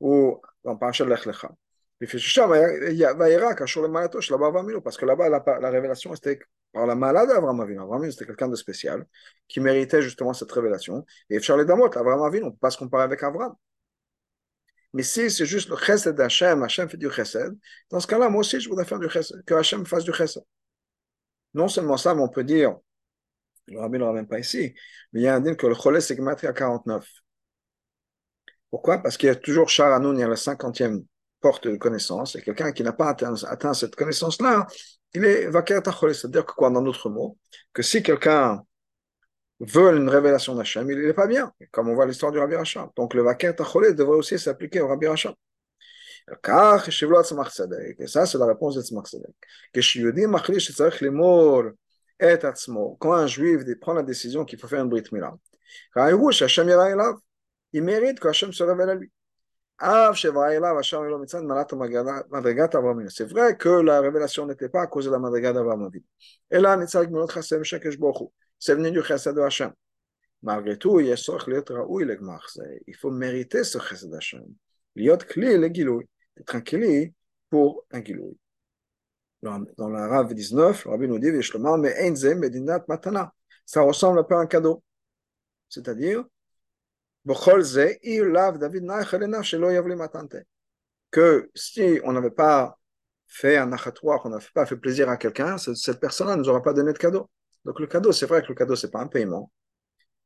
ou 0.01 0.41
dans 0.65 0.77
Parashat 0.77 1.05
Lech 1.07 1.27
Lecha. 1.27 1.51
Parce 2.01 2.13
que 4.97 5.05
là-bas, 5.07 5.29
la, 5.29 5.45
la 5.61 5.71
révélation 5.71 6.15
était 6.15 6.39
par 6.73 6.87
la 6.87 6.95
malade 6.95 7.29
d'Avram 7.29 7.61
Avinu. 7.61 7.81
Avram 7.81 7.99
Avinu, 7.99 8.13
c'était 8.13 8.27
quelqu'un 8.27 8.49
de 8.49 8.55
spécial 8.55 9.05
qui 9.49 9.61
méritait 9.61 10.03
justement 10.03 10.33
cette 10.33 10.53
révélation. 10.53 11.05
Et 11.29 11.41
Charles 11.41 11.67
Damot, 11.67 11.91
Avram 11.97 12.23
Avinu, 12.23 12.45
on 12.45 12.47
ne 12.47 12.53
peut 12.53 12.59
pas 12.61 12.71
se 12.71 12.79
comparer 12.79 13.03
avec 13.05 13.23
Avram. 13.23 13.55
Mais 14.95 15.03
si 15.03 15.31
c'est 15.31 15.47
juste 15.47 15.69
le 15.69 15.77
chesed 15.77 16.15
d'Hachem, 16.15 16.63
Hachem 16.63 16.89
fait 16.89 16.97
du 16.97 17.11
chesed, 17.11 17.57
dans 17.91 18.01
ce 18.01 18.07
cas-là, 18.07 18.29
moi 18.29 18.41
aussi, 18.41 18.59
je 18.61 18.69
voudrais 18.69 18.85
faire 18.85 18.99
du 18.99 19.09
chesed, 19.09 19.45
que 19.45 19.55
Hachem 19.55 19.85
fasse 19.85 20.05
du 20.05 20.13
chesed. 20.13 20.43
Non 21.55 21.69
seulement 21.69 21.97
ça, 21.97 22.15
mais 22.15 22.23
on 22.23 22.29
peut 22.29 22.45
dire, 22.45 22.77
le 23.67 23.81
rabbi 23.81 23.95
ne 23.95 23.99
le 23.99 24.05
ramène 24.07 24.27
pas 24.27 24.39
ici, 24.39 24.75
mais 25.13 25.21
il 25.21 25.25
y 25.25 25.29
a 25.29 25.35
un 25.35 25.41
dit 25.41 25.57
que 25.57 25.67
le 25.67 25.75
cholet, 25.75 26.01
c'est 26.01 26.19
à 26.19 26.53
49. 26.53 27.07
Pourquoi? 28.71 28.99
Parce 28.99 29.17
qu'il 29.17 29.29
y 29.29 29.31
a 29.31 29.35
toujours 29.35 29.69
Charanoun, 29.69 30.17
il 30.17 30.21
y 30.21 30.25
a 30.25 30.29
la 30.29 30.37
cinquantième 30.37 31.05
porte 31.41 31.69
de 31.69 31.77
connaissance, 31.77 32.37
et 32.37 32.43
quelqu'un 32.43 32.73
qui 32.73 32.83
n'a 32.83 32.93
pas 32.93 33.09
atteint, 33.11 33.75
cette 33.75 33.95
connaissance-là, 33.95 34.67
il 35.15 35.25
est 35.25 35.49
vaker 35.49 35.81
C'est-à-dire 35.85 36.45
que 36.45 36.53
quoi, 36.53 36.71
dans 36.71 36.83
d'autres 36.83 37.09
mots, 37.09 37.39
que 37.73 37.83
si 37.83 38.03
quelqu'un 38.03 38.63
veut 39.61 39.97
une 39.97 40.09
révélation 40.09 40.55
d'Hachem, 40.55 40.91
il 40.91 40.99
n'est 41.01 41.13
pas 41.13 41.27
bien, 41.27 41.53
comme 41.71 41.89
on 41.89 41.95
voit 41.95 42.07
l'histoire 42.07 42.33
du 42.33 42.39
Rabbi 42.39 42.55
Racham. 42.55 42.89
Donc 42.97 43.15
le 43.15 43.23
vaker 43.23 43.55
tachole 43.57 43.95
devrait 43.95 44.17
aussi 44.17 44.39
s'appliquer 44.39 44.81
au 44.81 44.89
Rabbi 44.89 45.07
Racham. 45.07 45.35
Et 46.31 48.07
ça, 48.07 48.27
c'est 48.27 48.39
la 48.39 48.47
réponse 48.47 48.75
de 48.75 48.83
Tzmach. 48.83 49.15
Quand 52.99 53.13
un 53.15 53.27
juif 53.27 53.63
prend 53.81 53.95
la 53.95 54.03
décision 54.03 54.45
qu'il 54.45 54.59
faut 54.59 54.69
faire 54.69 54.83
une 54.83 54.91
brit 54.91 55.05
milah, 55.11 55.35
il 57.73 57.83
mérite 57.83 58.21
que 58.21 58.29
Hachem 58.29 58.53
se 58.53 58.63
révèle 58.63 58.91
à 58.91 58.95
lui. 58.95 59.11
C'est 59.81 60.31
vrai 63.31 63.57
que 63.57 63.69
la 63.69 64.01
révélation 64.01 64.47
n'était 64.47 64.69
pas 64.69 64.83
à 64.83 64.87
cause 64.89 65.07
de 65.07 65.11
la 65.11 65.19
madriga 65.19 65.53
d'Abraham 65.53 65.89
C'est 68.59 68.75
venu 68.75 68.91
du 68.91 69.03
chesed 69.03 69.35
de 69.35 69.41
Hachem. 69.41 69.73
Malgré 70.43 70.79
tout, 70.79 71.01
il 71.01 71.17
faut 72.97 73.11
mériter 73.11 73.65
ce 73.65 73.79
chesed 73.79 74.11
d'Hachem. 74.11 74.45
Liot 74.97 75.19
kli 75.19 75.57
le 75.57 75.69
giloui. 75.69 76.09
Kli 76.47 77.15
pour 77.51 77.85
un 77.91 78.03
giloui. 78.03 78.37
Dans 79.43 79.89
la 79.89 80.09
Rav 80.09 80.35
19, 80.35 80.85
le 80.85 80.91
Rabbi 80.91 81.09
nous 81.09 81.19
dit, 81.19 81.31
ça 83.65 83.83
ressemble 83.83 84.19
un 84.19 84.25
peu 84.25 84.35
à 84.35 84.39
un 84.39 84.47
cadeau. 84.47 84.83
C'est-à-dire, 85.69 86.25
que 91.11 91.51
si 91.55 92.01
on 92.05 92.13
n'avait 92.13 92.31
pas 92.31 92.79
fait 93.27 93.57
un 93.57 93.73
achatoire, 93.73 94.21
on 94.25 94.31
n'avait 94.31 94.45
pas 94.55 94.67
fait 94.67 94.77
plaisir 94.77 95.09
à 95.09 95.17
quelqu'un, 95.17 95.59
cette 95.59 96.01
personne-là 96.01 96.37
ne 96.37 96.43
nous 96.43 96.49
aura 96.49 96.63
pas 96.63 96.73
donné 96.73 96.93
de 96.93 96.99
cadeau. 96.99 97.29
Donc 97.69 97.81
le 97.81 97.87
cadeau, 97.87 98.13
c'est 98.13 98.25
vrai 98.25 98.41
que 98.41 98.49
le 98.49 98.55
cadeau, 98.55 98.77
c'est 98.77 98.91
pas 98.91 99.01
un 99.01 99.09
paiement, 99.09 99.53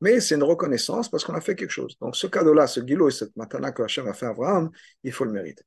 mais 0.00 0.20
c'est 0.20 0.36
une 0.36 0.44
reconnaissance 0.44 1.10
parce 1.10 1.24
qu'on 1.24 1.34
a 1.34 1.40
fait 1.40 1.56
quelque 1.56 1.72
chose. 1.72 1.96
Donc 2.00 2.14
ce 2.14 2.28
cadeau-là, 2.28 2.68
ce 2.68 2.78
guilot 2.78 3.08
et 3.08 3.10
cette 3.10 3.34
matana 3.34 3.72
que 3.72 3.82
Hachem 3.82 4.06
a 4.06 4.14
fait 4.14 4.26
à 4.26 4.28
Abraham, 4.28 4.70
il 5.02 5.10
faut 5.10 5.24
le 5.24 5.32
mériter. 5.32 5.64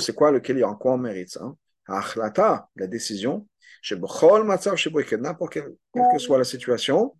c'est 0.00 0.14
quoi? 0.16 0.32
Lequel 0.32 0.64
en 0.64 0.74
quoi 0.74 0.94
on 0.94 0.98
mérite 0.98 1.30
ça 1.30 1.54
la 1.86 2.86
décision, 2.88 3.46
chez 3.80 3.94
n'importe 3.94 5.52
quelle 5.52 5.76
que 5.94 6.18
soit 6.18 6.38
la 6.38 6.42
situation, 6.42 7.16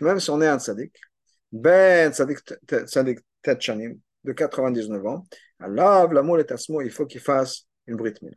même 0.00 0.18
si 0.18 0.30
on 0.30 0.40
est 0.40 0.48
un 0.48 0.58
tzadik, 0.58 0.98
ben 1.52 2.10
tzadik, 2.10 2.38
tzadik 2.86 3.18
de 4.24 4.32
99 4.32 5.06
ans, 5.06 5.26
Allah, 5.58 6.08
l'amour 6.10 6.38
est 6.38 6.50
asmo, 6.50 6.80
il 6.80 6.90
faut 6.90 7.04
qu'il 7.04 7.20
fasse 7.20 7.66
une 7.86 7.96
brit 7.96 8.14
mila. 8.22 8.36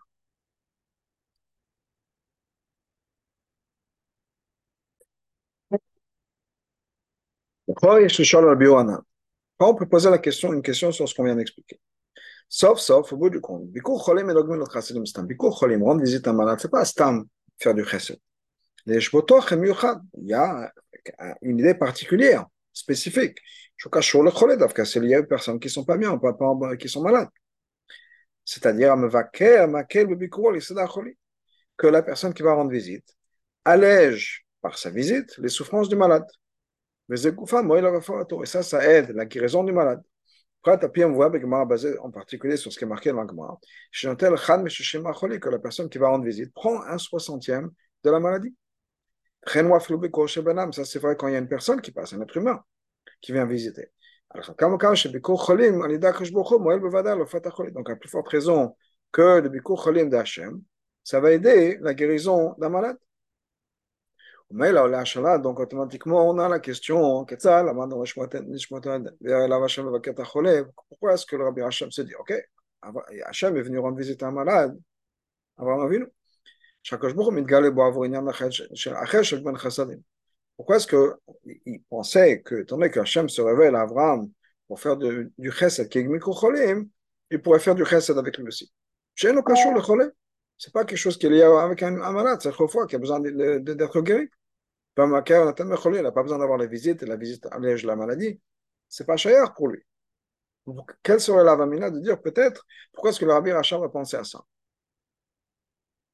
On 9.59 9.75
peut 9.75 9.87
poser 9.87 10.09
la 10.09 10.17
question, 10.17 10.53
une 10.53 10.61
question 10.61 10.91
sur 10.91 11.07
ce 11.07 11.15
qu'on 11.15 11.23
vient 11.23 11.35
d'expliquer. 11.35 11.79
Sauf, 12.49 12.79
sauf, 12.79 13.11
au 13.13 13.17
bout 13.17 13.29
du 13.29 13.41
compte. 13.41 13.63
Rendre 13.73 16.01
visite 16.01 16.27
à 16.27 16.31
un 16.31 16.33
malade, 16.33 16.59
c'est 16.61 16.69
pas 16.69 16.85
stam 16.85 17.25
faire 17.59 17.73
du 17.73 17.83
chesed. 17.83 18.19
Les 18.85 18.99
il 18.99 20.27
y 20.27 20.33
a 20.33 20.73
une 21.41 21.59
idée 21.59 21.73
particulière, 21.73 22.45
spécifique. 22.73 23.37
Le 23.83 23.89
c'est 24.85 24.99
lié 24.99 25.17
aux 25.17 25.23
personnes 25.23 25.59
qui 25.59 25.69
sont 25.69 25.83
pas 25.83 25.97
bien, 25.97 26.19
qui 26.79 26.89
sont 26.89 27.01
malades. 27.01 27.29
C'est-à-dire, 28.45 28.95
que 31.77 31.87
la 31.87 32.03
personne 32.03 32.33
qui 32.33 32.43
va 32.43 32.53
rendre 32.53 32.71
visite 32.71 33.15
allège 33.65 34.45
par 34.61 34.77
sa 34.77 34.89
visite 34.89 35.37
les 35.37 35.49
souffrances 35.49 35.89
du 35.89 35.95
malade. 35.95 36.25
Et 37.11 38.45
ça, 38.45 38.63
ça 38.63 38.89
aide 38.89 39.11
la 39.11 39.25
guérison 39.25 39.63
du 39.63 39.71
malade. 39.71 40.01
Après, 40.65 41.03
on 41.03 41.11
voit 41.11 41.29
basé 41.65 41.99
en 41.99 42.09
particulier 42.09 42.55
sur 42.55 42.71
ce 42.71 42.77
qui 42.77 42.85
est 42.85 42.87
marqué 42.87 43.11
dans 43.11 43.21
la 43.21 43.27
Gemara, 43.27 43.59
que 43.91 45.49
la 45.49 45.59
personne 45.59 45.89
qui 45.89 45.97
va 45.97 46.07
rendre 46.07 46.23
visite 46.23 46.53
prend 46.53 46.81
un 46.83 46.97
soixantième 46.97 47.69
de 48.03 48.09
la 48.09 48.21
maladie. 48.21 48.55
Ça, 49.45 50.85
c'est 50.85 50.99
vrai 50.99 51.17
quand 51.17 51.27
il 51.27 51.33
y 51.33 51.35
a 51.35 51.39
une 51.39 51.49
personne 51.49 51.81
qui 51.81 51.91
passe, 51.91 52.13
un 52.13 52.21
être 52.21 52.37
humain, 52.37 52.63
qui 53.19 53.33
vient 53.33 53.45
visiter. 53.45 53.89
Donc, 54.33 54.63
à 57.89 57.95
plus 57.97 58.09
forte 58.09 58.29
raison 58.29 58.73
que 59.11 59.41
le 59.41 59.49
Bikur 59.49 59.83
Cholim 59.83 60.09
d'Hachem, 60.09 60.61
ça 61.03 61.19
va 61.19 61.33
aider 61.33 61.77
la 61.81 61.93
guérison 61.93 62.55
d'un 62.57 62.69
malade. 62.69 62.97
Mais 64.55 64.71
là, 64.71 65.39
donc 65.39 65.59
automatiquement, 65.59 66.29
on 66.29 66.37
a 66.37 66.47
la 66.47 66.59
question, 66.59 67.25
pourquoi 67.25 67.53
est-ce 71.13 71.25
que 71.25 71.35
le 71.35 71.43
Rabbi 71.43 71.61
Hachem 71.61 71.89
se 71.89 72.03
dit, 72.03 72.13
ok, 72.13 72.35
Hachem 73.25 73.57
est 73.57 73.63
venu 73.63 73.79
rendre 73.79 73.97
visite 73.97 74.21
à 74.21 74.27
un 74.27 74.31
malade, 74.31 74.79
Avinu. 75.57 76.05
Pourquoi 80.55 80.75
est-ce 80.75 80.87
qu'il 80.87 81.81
pensait 81.89 82.41
que, 82.41 82.61
donné 82.61 82.91
qu'Hachem 82.91 83.29
se 83.29 83.41
révèle 83.41 83.75
à 83.75 83.81
Abraham 83.81 84.29
pour 84.67 84.79
faire 84.79 84.97
du 84.97 85.51
chesed 85.51 85.89
il 85.95 87.41
pourrait 87.41 87.59
faire 87.59 87.73
du 87.73 87.85
chesed 87.85 88.19
avec 88.19 88.37
lui 88.37 88.47
aussi. 88.47 88.71
C'est 89.15 89.33
pas 90.71 90.85
quelque 90.85 90.95
chose 90.95 91.17
qui 91.17 91.25
est 91.25 91.31
lié 91.31 91.41
avec 91.41 91.81
un, 91.81 91.99
un 91.99 92.11
malade, 92.11 92.39
c'est 92.43 92.53
fois 92.53 92.85
qui 92.85 92.95
a 92.95 92.99
besoin 92.99 93.19
d'être 93.19 94.01
guéri. 94.01 94.29
Il 94.95 95.03
n'a 95.03 96.11
pas 96.11 96.21
besoin 96.21 96.37
d'avoir 96.37 96.57
la 96.57 96.67
visite, 96.67 97.01
la 97.01 97.15
visite 97.15 97.47
allège 97.51 97.83
la 97.85 97.95
maladie. 97.95 98.39
C'est 98.87 99.05
pas 99.05 99.17
cher 99.17 99.53
pour 99.53 99.69
lui. 99.69 99.83
Quelle 101.01 101.19
serait 101.19 101.43
la 101.43 101.55
vamina 101.55 101.89
de 101.89 101.99
dire 101.99 102.21
peut-être 102.21 102.65
pourquoi 102.93 103.09
est-ce 103.09 103.19
que 103.19 103.25
le 103.25 103.33
Rabbi 103.33 103.51
Hacham 103.51 103.83
a 103.83 103.89
pensé 103.89 104.17
à 104.17 104.23
ça? 104.23 104.43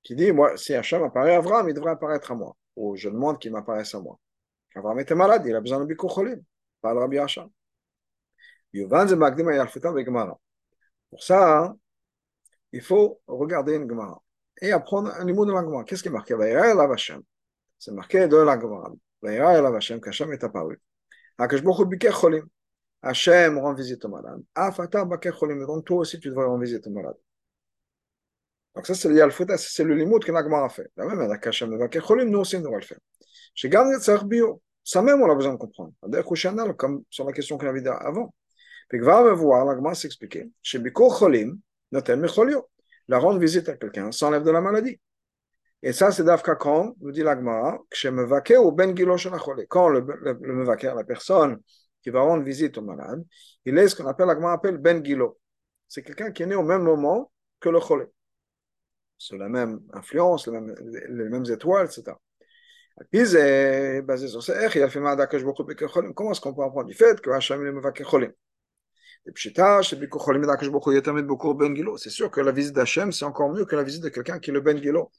Qui 0.01 0.15
dit, 0.15 0.31
moi, 0.31 0.55
si 0.55 0.73
Hacham 0.73 1.03
apparaît 1.03 1.35
à 1.35 1.37
Avram, 1.37 1.67
il 1.67 1.73
devrait 1.73 1.91
apparaître 1.91 2.31
à 2.31 2.35
moi. 2.35 2.55
Ou 2.75 2.95
je 2.95 3.09
demande 3.09 3.37
qu'il 3.37 3.51
m'apparaisse 3.51 3.93
à 3.93 3.99
moi. 3.99 4.17
Avram 4.75 4.97
était 4.99 5.13
malade, 5.13 5.43
il 5.45 5.55
a 5.55 5.61
besoin 5.61 5.79
de 5.79 5.85
Bikocholim, 5.85 6.41
pas 6.81 6.93
le 6.93 6.99
Rabbi 6.99 7.19
Hacham. 7.19 7.49
Pour 11.09 11.23
ça, 11.23 11.75
il 12.71 12.81
faut 12.81 13.19
regarder 13.27 13.75
une 13.75 13.89
Gemara 13.89 14.21
et 14.61 14.71
apprendre 14.71 15.11
un 15.11 15.25
mot 15.33 15.45
de 15.45 15.51
la 15.51 15.61
Gemara. 15.61 15.83
Qu'est-ce 15.83 16.03
qui 16.03 16.09
est 16.09 16.11
marqué? 16.11 16.35
C'est 17.79 17.91
marqué 17.91 18.27
de 18.27 18.37
la 18.37 18.59
Gemara. 18.59 18.91
Qu'Hachem 19.21 20.33
est 20.33 20.43
apparu. 20.43 20.79
Akashbochu 21.37 21.85
bikech 21.85 22.11
cholim. 22.11 22.45
Hachem 23.01 23.57
rend 23.57 23.73
visite 23.73 24.03
au 24.05 24.09
malade. 24.09 24.41
Afata 24.53 25.07
cholim. 25.31 25.65
Donc 25.65 25.85
toi 25.85 25.99
aussi, 25.99 26.19
tu 26.19 26.29
devrais 26.29 26.45
rendre 26.45 26.61
visite 26.61 26.85
au 26.87 26.91
malade. 26.91 27.15
Donc 28.75 28.85
ça, 28.85 28.93
c'est 28.93 29.09
le 29.09 29.29
fouta, 29.31 29.57
c'est 29.57 29.83
le 29.83 29.95
limite 29.95 30.23
que 30.23 30.31
la 30.31 30.39
a 30.39 30.69
fait. 30.69 30.91
La 30.97 31.05
même 31.05 31.39
qu'Hachem 31.39 31.77
bakech 31.77 32.03
cholim, 32.03 32.29
nous 32.29 32.39
aussi, 32.39 32.57
on 32.57 32.61
devrait 32.61 32.81
le 32.81 32.85
faire. 32.85 32.99
Chez 33.55 33.69
Gam 33.69 33.91
Yitzhak 33.91 34.25
Bio, 34.25 34.61
ça 34.83 35.01
même, 35.01 35.21
on 35.21 35.31
a 35.31 35.35
besoin 35.35 35.53
de 35.53 35.57
comprendre. 35.57 35.93
Comme 36.77 37.03
sur 37.09 37.25
la 37.25 37.31
question 37.31 37.57
qu'on 37.57 37.67
avait 37.67 37.81
dit 37.81 37.87
avant. 37.87 38.33
Puis 38.89 38.99
va 38.99 39.23
me 39.23 39.31
voir, 39.31 39.65
la 39.65 39.93
s'expliquer. 39.93 40.49
Chez 40.61 40.79
Biko 40.79 41.09
cholim, 41.09 41.57
notel 41.91 42.19
mecholio. 42.19 42.67
La 43.07 43.19
rendre 43.19 43.39
visite 43.39 43.69
à 43.69 43.75
quelqu'un 43.75 44.11
s'enlève 44.11 44.43
de 44.43 44.51
la 44.51 44.61
maladie. 44.61 44.99
Et 45.81 45.93
ça, 45.93 46.11
c'est 46.11 46.23
d'Afka 46.23 46.55
quand, 46.55 46.95
nous 46.99 47.11
dit 47.11 47.23
l'Agmara, 47.23 47.77
ou 47.77 48.71
ben 48.71 48.93
Quand 49.69 49.89
le, 49.89 49.99
le, 49.99 50.37
le 50.41 50.95
la 50.95 51.03
personne 51.05 51.59
qui 52.01 52.09
va 52.09 52.21
rendre 52.21 52.43
visite 52.43 52.77
au 52.77 52.81
malade, 52.81 53.23
il 53.65 53.77
est 53.77 53.87
ce 53.87 53.95
qu'on 53.95 54.07
appelle, 54.07 54.27
l'Agmara 54.27 54.53
appelle 54.53 54.77
ben 54.77 55.03
gilo. 55.03 55.39
C'est 55.87 56.03
quelqu'un 56.03 56.31
qui 56.31 56.43
est 56.43 56.47
né 56.47 56.55
au 56.55 56.63
même 56.63 56.83
moment 56.83 57.31
que 57.59 57.69
le 57.69 57.79
cholé. 57.79 58.05
C'est 59.17 59.37
la 59.37 59.49
même 59.49 59.81
influence, 59.93 60.47
les 60.47 60.53
mêmes, 60.53 60.75
les 61.09 61.29
mêmes 61.29 61.45
étoiles, 61.45 61.87
etc. 61.87 62.17
Puis, 63.11 63.23
basé 64.03 64.27
sur 64.27 64.43
ça, 64.43 64.53
comment 66.13 66.31
est-ce 66.31 66.41
qu'on 66.41 66.53
peut 66.53 66.63
apprendre 66.63 66.87
du 66.87 66.93
fait 66.93 67.21
que 67.21 67.29
Hachem 67.29 67.65
est 67.65 67.71
Mevaker 67.71 68.05
Cholim? 68.05 68.31
Ben 69.25 69.33
c'est 71.97 72.09
sûr 72.09 72.31
que 72.31 72.41
la 72.41 72.51
visite 72.51 72.73
d'Hachem, 72.73 73.11
c'est 73.11 73.25
encore 73.25 73.51
mieux 73.51 73.65
que 73.65 73.75
la 73.75 73.83
visite 73.83 74.03
de 74.03 74.09
quelqu'un 74.09 74.39
qui 74.39 74.49
est 74.49 74.53
le 74.53 74.61
Ben 74.61 74.81
Gilo 74.81 75.11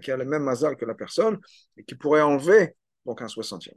qui 0.00 0.10
a 0.10 0.16
le 0.16 0.24
même 0.24 0.42
mazal 0.42 0.76
que 0.76 0.84
la 0.84 0.94
personne 0.94 1.38
et 1.76 1.84
qui 1.84 1.94
pourrait 1.94 2.22
enlever 2.22 2.76
donc 3.04 3.22
un 3.22 3.28
soixantième. 3.28 3.76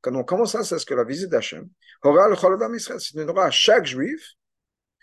Quand 0.00 0.14
on 0.14 0.24
commence 0.24 0.52
ça, 0.52 0.62
c'est 0.62 0.78
ce 0.78 0.86
que 0.86 0.94
la 0.94 1.04
visite 1.04 1.30
d'Hachem 1.30 1.68
c'est 2.02 3.14
une 3.14 3.38
à 3.38 3.50
chaque 3.50 3.86
juif. 3.86 4.34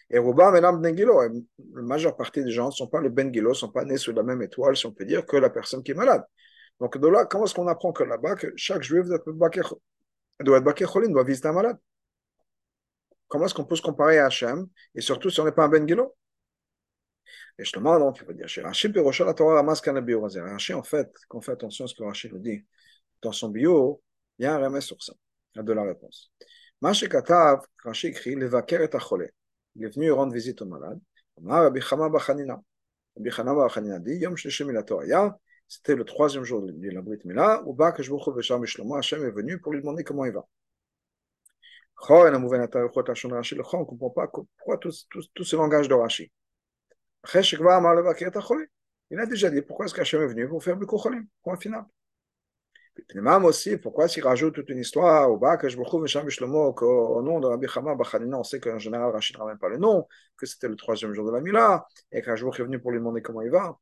Et 0.10 0.20
Menam 0.20 0.82
Bengilo, 0.82 1.20
la 1.22 1.82
majeure 1.82 2.15
partie 2.15 2.44
des 2.44 2.52
gens 2.52 2.68
ne 2.68 2.72
sont 2.72 2.88
pas 2.88 3.02
les 3.02 3.10
Bengilo, 3.10 3.50
ne 3.50 3.56
sont 3.56 3.72
pas 3.72 3.84
nés 3.86 3.98
sous 3.98 4.13
la 4.13 4.22
même 4.22 4.41
étoile, 4.44 4.78
si 4.78 4.86
on 4.86 4.91
peut 4.91 5.04
dire, 5.04 5.26
que 5.26 5.36
la 5.36 5.50
personne 5.50 5.82
qui 5.82 5.91
est 5.91 5.96
malade. 5.96 6.24
Donc 6.80 6.98
de 6.98 7.08
là, 7.08 7.26
comment 7.26 7.46
est-ce 7.46 7.56
qu'on 7.56 7.68
apprend 7.68 7.91
que 7.91 8.04
là-bas, 8.04 8.36
que 8.36 8.54
chaque 8.56 8.84
juif 8.84 9.06
doit 9.06 9.15
être 9.18 9.32
Baker 9.32 10.86
Cholim, 10.86 11.12
doit 11.12 11.24
visiter 11.24 11.48
un 11.48 11.54
malade? 11.54 11.78
Comment 13.28 13.46
est-ce 13.46 13.56
qu'on 13.56 13.65
peut 13.65 13.76
se 13.76 13.82
comparer 13.82 14.20
à 14.20 14.28
Hachem, 14.28 14.68
et 14.94 15.02
surtout 15.02 15.32
si 15.32 15.39
on 15.39 15.46
n'est 15.46 15.52
pas 15.52 15.65
un 15.65 15.70
Bengilo 15.70 16.15
et 17.57 17.63
justement, 17.63 17.99
donc, 17.99 18.17
il 18.19 18.25
faut 18.25 18.33
dire, 18.33 18.47
chez 18.47 18.61
Rashi, 18.61 18.91
la 18.91 19.33
Torah 19.33 19.55
Ramas 19.55 19.81
Kanabio. 19.81 20.21
Rashi, 20.21 20.73
en 20.73 20.83
fait, 20.83 21.11
qu'on 21.27 21.41
fait 21.41 21.53
attention 21.53 21.85
à 21.85 21.88
ce 21.88 21.95
que 21.95 22.03
Rashi 22.03 22.29
nous 22.31 22.39
dit 22.39 22.65
dans 23.21 23.31
son 23.31 23.49
bio, 23.49 24.01
il 24.38 24.43
y 24.43 24.45
a 24.45 24.55
un 24.55 24.59
remède 24.59 24.81
sur 24.81 25.01
ça. 25.01 25.13
De 25.55 25.71
la 25.71 25.83
réponse. 25.83 26.33
Mashi 26.81 27.07
Katav, 27.07 27.61
Rashi 27.83 28.07
écrit, 28.07 28.35
le 28.35 28.47
vaker 28.47 28.81
est 28.81 28.93
acholé. 28.93 29.31
Il 29.75 29.85
est 29.85 29.95
venu 29.95 30.11
rendre 30.11 30.33
visite 30.33 30.61
au 30.61 30.65
malade. 30.65 30.99
Rabbi 31.41 31.79
Chama 31.79 32.09
Bachanina. 32.09 32.61
Rabbi 33.15 33.31
Chama 33.31 33.55
Bachanina 33.55 33.99
dit, 33.99 34.15
Yom 34.17 34.35
Shlishi 34.35 34.65
Torah, 34.85 35.38
c'était 35.67 35.95
le 35.95 36.03
troisième 36.03 36.43
jour 36.43 36.61
de 36.61 36.89
la 36.89 37.01
Brit 37.01 37.19
Mila, 37.25 37.63
où 37.65 37.73
Bak 37.73 38.01
Shbuchu 38.01 38.31
Vesham 38.35 38.65
Shlomo, 38.65 38.95
Hachem 38.95 39.23
est 39.23 39.31
venu 39.31 39.59
pour 39.59 39.71
lui 39.71 39.79
demander 39.79 40.03
comment 40.03 40.25
il 40.25 40.33
va. 40.33 40.45
On 42.07 42.29
ne 42.29 43.85
comprend 43.85 44.09
pas 44.09 44.27
pourquoi 44.27 44.77
tout, 44.77 44.91
tout, 45.09 45.21
tout 45.33 45.43
ce 45.43 45.55
langage 45.55 45.88
de 45.88 45.93
Rashi. 45.93 46.31
Il 49.11 49.19
a 49.19 49.25
déjà 49.25 49.49
dit 49.49 49.61
pourquoi 49.61 49.85
est-ce 49.85 49.93
qu'Hachem 49.93 50.21
est 50.21 50.27
venu 50.27 50.47
pour 50.47 50.63
faire 50.63 50.77
Bikur 50.77 51.01
Cholim, 51.01 51.25
point 51.43 51.57
final. 51.57 51.85
Pnimam 53.09 53.45
aussi, 53.45 53.77
pourquoi 53.77 54.07
s'il 54.07 54.23
rajoute 54.23 54.55
toute 54.55 54.69
une 54.69 54.79
histoire 54.79 55.29
au 55.29 55.38
que 55.57 55.67
je 55.67 55.77
me 55.77 56.07
Sham 56.07 56.29
Shlomo 56.29 56.73
qu'au 56.73 57.21
nom 57.21 57.39
de 57.39 57.47
Rabbi 57.47 57.67
Chama 57.67 57.93
Bachanina, 57.95 58.39
on 58.39 58.43
sait 58.43 58.59
qu'en 58.59 58.79
général 58.79 59.11
Rachid 59.11 59.35
ne 59.35 59.41
ramène 59.41 59.57
pas 59.57 59.67
le 59.69 59.77
nom, 59.77 60.07
que 60.38 60.45
c'était 60.45 60.69
le 60.69 60.75
troisième 60.75 61.13
jour 61.13 61.25
de 61.25 61.31
la 61.31 61.41
Mila, 61.41 61.85
et 62.11 62.21
qu'Hachem 62.21 62.47
est 62.47 62.63
venu 62.63 62.79
pour 62.79 62.91
lui 62.91 62.99
demander 62.99 63.21
comment 63.21 63.41
il 63.41 63.51
va. 63.51 63.77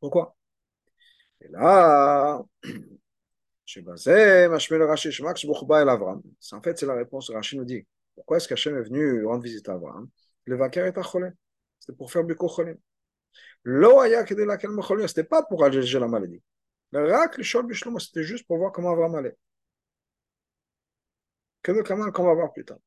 Pourquoi 0.00 0.36
Et 1.40 1.48
là, 1.48 2.42
je 3.64 3.80
basé, 3.80 4.48
Mashmel 4.48 4.82
Rashi, 4.84 5.10
Shmak 5.10 5.36
Shbuchba 5.38 5.82
El 5.82 5.88
Avram. 5.88 6.22
En 6.52 6.62
fait, 6.62 6.78
c'est 6.78 6.86
la 6.86 6.94
réponse. 6.94 7.30
Rachid 7.30 7.58
nous 7.58 7.64
dit 7.64 7.84
pourquoi 8.14 8.36
est-ce 8.36 8.48
qu'Hachem 8.48 8.76
est 8.76 8.82
venu 8.82 9.24
rendre 9.26 9.42
visite 9.42 9.68
à 9.68 9.72
Avram 9.72 10.08
Le 10.44 10.56
vainqueur 10.56 10.86
est 10.86 10.96
à 10.96 11.02
Cholé. 11.02 11.30
C'était 11.86 11.96
pour 11.96 12.10
faire 12.10 12.24
Biko 12.24 12.48
Cholim. 12.48 12.76
Lo 13.64 14.00
aya 14.00 14.24
de 14.24 14.42
laquelle 14.42 14.70
Mecholim, 14.70 15.06
c'était 15.06 15.24
pas 15.24 15.42
pour 15.44 15.62
alléger 15.64 16.00
la 16.00 16.08
maladie. 16.08 16.42
Le 16.90 17.10
rak, 17.10 17.36
le 17.38 17.62
Bishlomo, 17.62 17.98
c'était 17.98 18.24
juste 18.24 18.46
pour 18.46 18.58
voir 18.58 18.72
comment 18.72 18.90
Avram 18.90 19.14
allait. 19.14 19.36
Que 21.62 21.72
le 21.72 21.82
Kamal 21.82 22.12
qu'on 22.12 22.24
va 22.24 22.34
voir 22.34 22.52
plus 22.52 22.64
tard. 22.64 22.78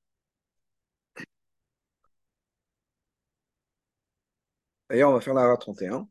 D'ailleurs, 4.89 5.11
on 5.11 5.13
va 5.13 5.21
faire 5.21 5.33
la 5.33 5.55
31. 5.55 6.07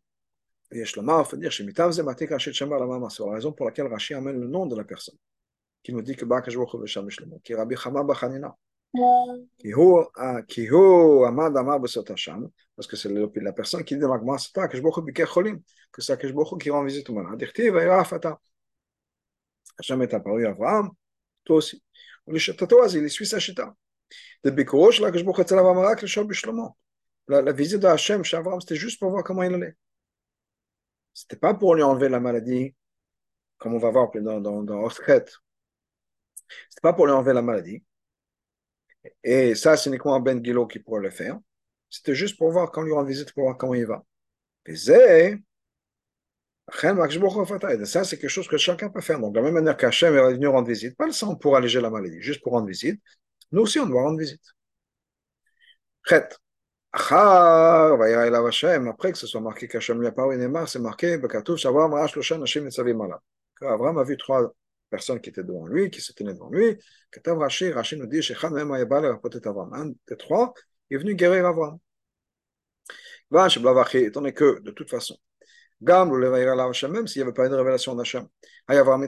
Et 0.71 0.85
Shlomo, 0.85 1.25
faut 1.25 1.37
dire, 1.37 1.53
c'est 1.53 1.65
la 1.65 3.33
raison 3.33 3.53
pour 3.53 3.67
laquelle 3.67 3.87
Rashi 3.87 4.15
amène 4.15 4.41
le 4.41 4.47
nom 4.47 4.67
de 4.67 4.77
la 4.77 4.85
personne, 4.85 5.17
qui 5.83 5.93
nous 5.93 6.03
dit 6.03 6.15
que 6.15 6.25
Bakash 6.25 6.55
Bokhu 6.57 6.81
Vesham 6.81 7.09
Shlomo, 7.11 7.41
qui 7.41 7.53
est 7.53 7.57
Rabbi 7.57 7.75
Chama 7.77 8.05
Bachanina. 8.05 8.57
Ah, 8.97 10.41
Parce 12.77 12.87
que 12.87 12.97
c'est 12.97 13.09
la 13.09 13.53
personne 13.53 13.85
qui 13.85 13.95
dit 13.95 14.01
dans 14.01 14.15
la 14.15 14.39
c'est 14.39 14.53
pas 14.53 14.69
que 14.69 14.77
c'est 16.01 16.17
qui 16.59 16.71
rend 16.71 16.85
visite. 16.85 17.09
Hachem 19.79 20.03
est 20.03 20.15
apparu 20.15 20.47
à 20.47 20.51
Abraham, 20.51 20.91
toi 21.45 21.57
aussi. 21.57 21.83
Il 22.27 23.11
suit 23.11 23.27
sa 23.27 23.39
chita. 23.39 23.75
Le 24.45 24.51
la, 27.29 27.53
visite 27.53 27.81
de 27.81 27.97
chez 27.97 28.37
Abraham, 28.37 28.61
c'était 28.61 28.77
juste 28.77 28.99
pour 28.99 29.11
voir 29.11 29.23
comment 29.23 29.43
il 29.43 29.55
allait. 29.55 29.77
C'était 31.13 31.37
pas 31.37 31.55
pour 31.55 31.75
lui 31.75 31.83
enlever 31.83 32.09
la 32.09 32.21
maladie, 32.21 32.75
comme 33.59 33.75
on 33.75 33.79
va 33.79 33.91
voir 33.91 34.11
dans, 34.13 34.41
dans, 34.41 34.63
dans 34.63 34.89
pas 36.83 36.93
pour 36.93 37.07
lui 37.07 37.13
enlever 37.13 37.35
la 37.35 37.43
maladie. 37.43 37.83
Et 39.23 39.55
ça, 39.55 39.77
c'est 39.77 39.91
uniquement 39.91 40.19
Ben 40.21 40.43
Gilo 40.45 40.67
qui 40.67 40.79
pourrait 40.79 41.03
le 41.03 41.11
faire. 41.11 41.39
C'était 41.91 42.15
juste 42.15 42.39
pour 42.39 42.51
voir 42.51 42.71
quand 42.71 42.83
lui 42.83 42.93
rend 42.93 43.05
visite, 43.05 43.33
pour 43.33 43.45
voir 43.45 43.57
comment 43.57 43.75
il 43.75 43.87
va. 43.87 44.05
Et 44.67 44.77
ça, 44.77 45.37
c'est 48.05 48.19
quelque 48.19 48.29
chose 48.29 48.49
que 48.49 48.59
chacun 48.59 48.91
peut 48.91 49.01
faire. 49.01 49.19
Donc, 49.19 49.35
de 49.35 49.39
la 49.39 49.45
même 49.45 49.55
manière 49.55 49.77
qu'Hachem 49.77 50.15
est 50.15 50.33
venu 50.35 50.47
rendre 50.49 50.69
visite, 50.69 50.97
pas 50.97 51.07
le 51.07 51.13
sang 51.13 51.35
pour 51.35 51.57
alléger 51.57 51.81
la 51.81 51.91
maladie, 51.91 52.21
juste 52.21 52.43
pour 52.43 52.53
rendre 52.53 52.67
visite, 52.67 53.01
nous 53.53 53.63
aussi, 53.63 53.79
on 53.81 53.87
doit 53.87 54.03
rendre 54.03 54.19
visite. 54.19 54.43
Après 56.93 57.17
que 59.13 59.19
ce 59.19 59.27
soit 59.27 59.41
marqué 59.41 59.69
qu'Hachem 59.69 60.01
lui 60.01 60.07
a 60.07 60.13
parlé, 60.13 60.39
c'est 60.67 60.79
marqué, 60.79 61.19
Abraham 63.61 63.99
a 63.99 64.05
vu 64.05 64.17
trois 64.17 64.53
personnes 64.91 65.21
qui 65.21 65.31
étaient 65.31 65.43
devant 65.45 65.67
lui, 65.67 65.91
qui 65.91 66.01
se 66.01 66.13
tenaient 66.13 66.35
devant 66.35 66.51
lui. 66.51 66.79
Rashi, 67.27 67.71
Rashi 67.73 67.97
nous 67.97 68.07
dit, 68.07 68.21
un 68.43 69.87
des 69.87 70.17
trois 70.17 70.55
est 70.91 70.97
venu 70.97 71.15
guérir 71.15 71.47
Abraham. 71.47 71.79
Étant 73.31 74.21
donné 74.21 74.33
que, 74.33 74.61
de 74.61 74.71
toute 74.71 74.89
façon, 74.91 75.17
même 75.81 77.07
s'il 77.07 77.21
n'y 77.21 77.23
avait 77.23 77.33
pas 77.33 77.47
une 77.47 77.55
révélation 77.55 77.95
d'Hachem, 77.95 78.27
Abraham 78.67 79.07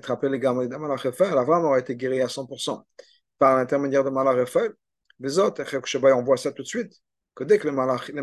aurait 1.64 1.80
été 1.80 1.96
guéri 1.96 2.20
à 2.20 2.28
100% 2.28 2.86
par 3.38 3.56
l'intermédiaire 3.56 4.04
de 4.04 4.10
Malach 4.10 4.54
Les 5.18 5.38
autres, 5.38 5.64
on 6.14 6.22
voit 6.22 6.36
ça 6.36 6.52
tout 6.52 6.62
de 6.62 6.68
suite, 6.68 6.92
que 7.34 7.44
dès 7.44 7.58
que 7.58 7.66
les, 7.66 7.72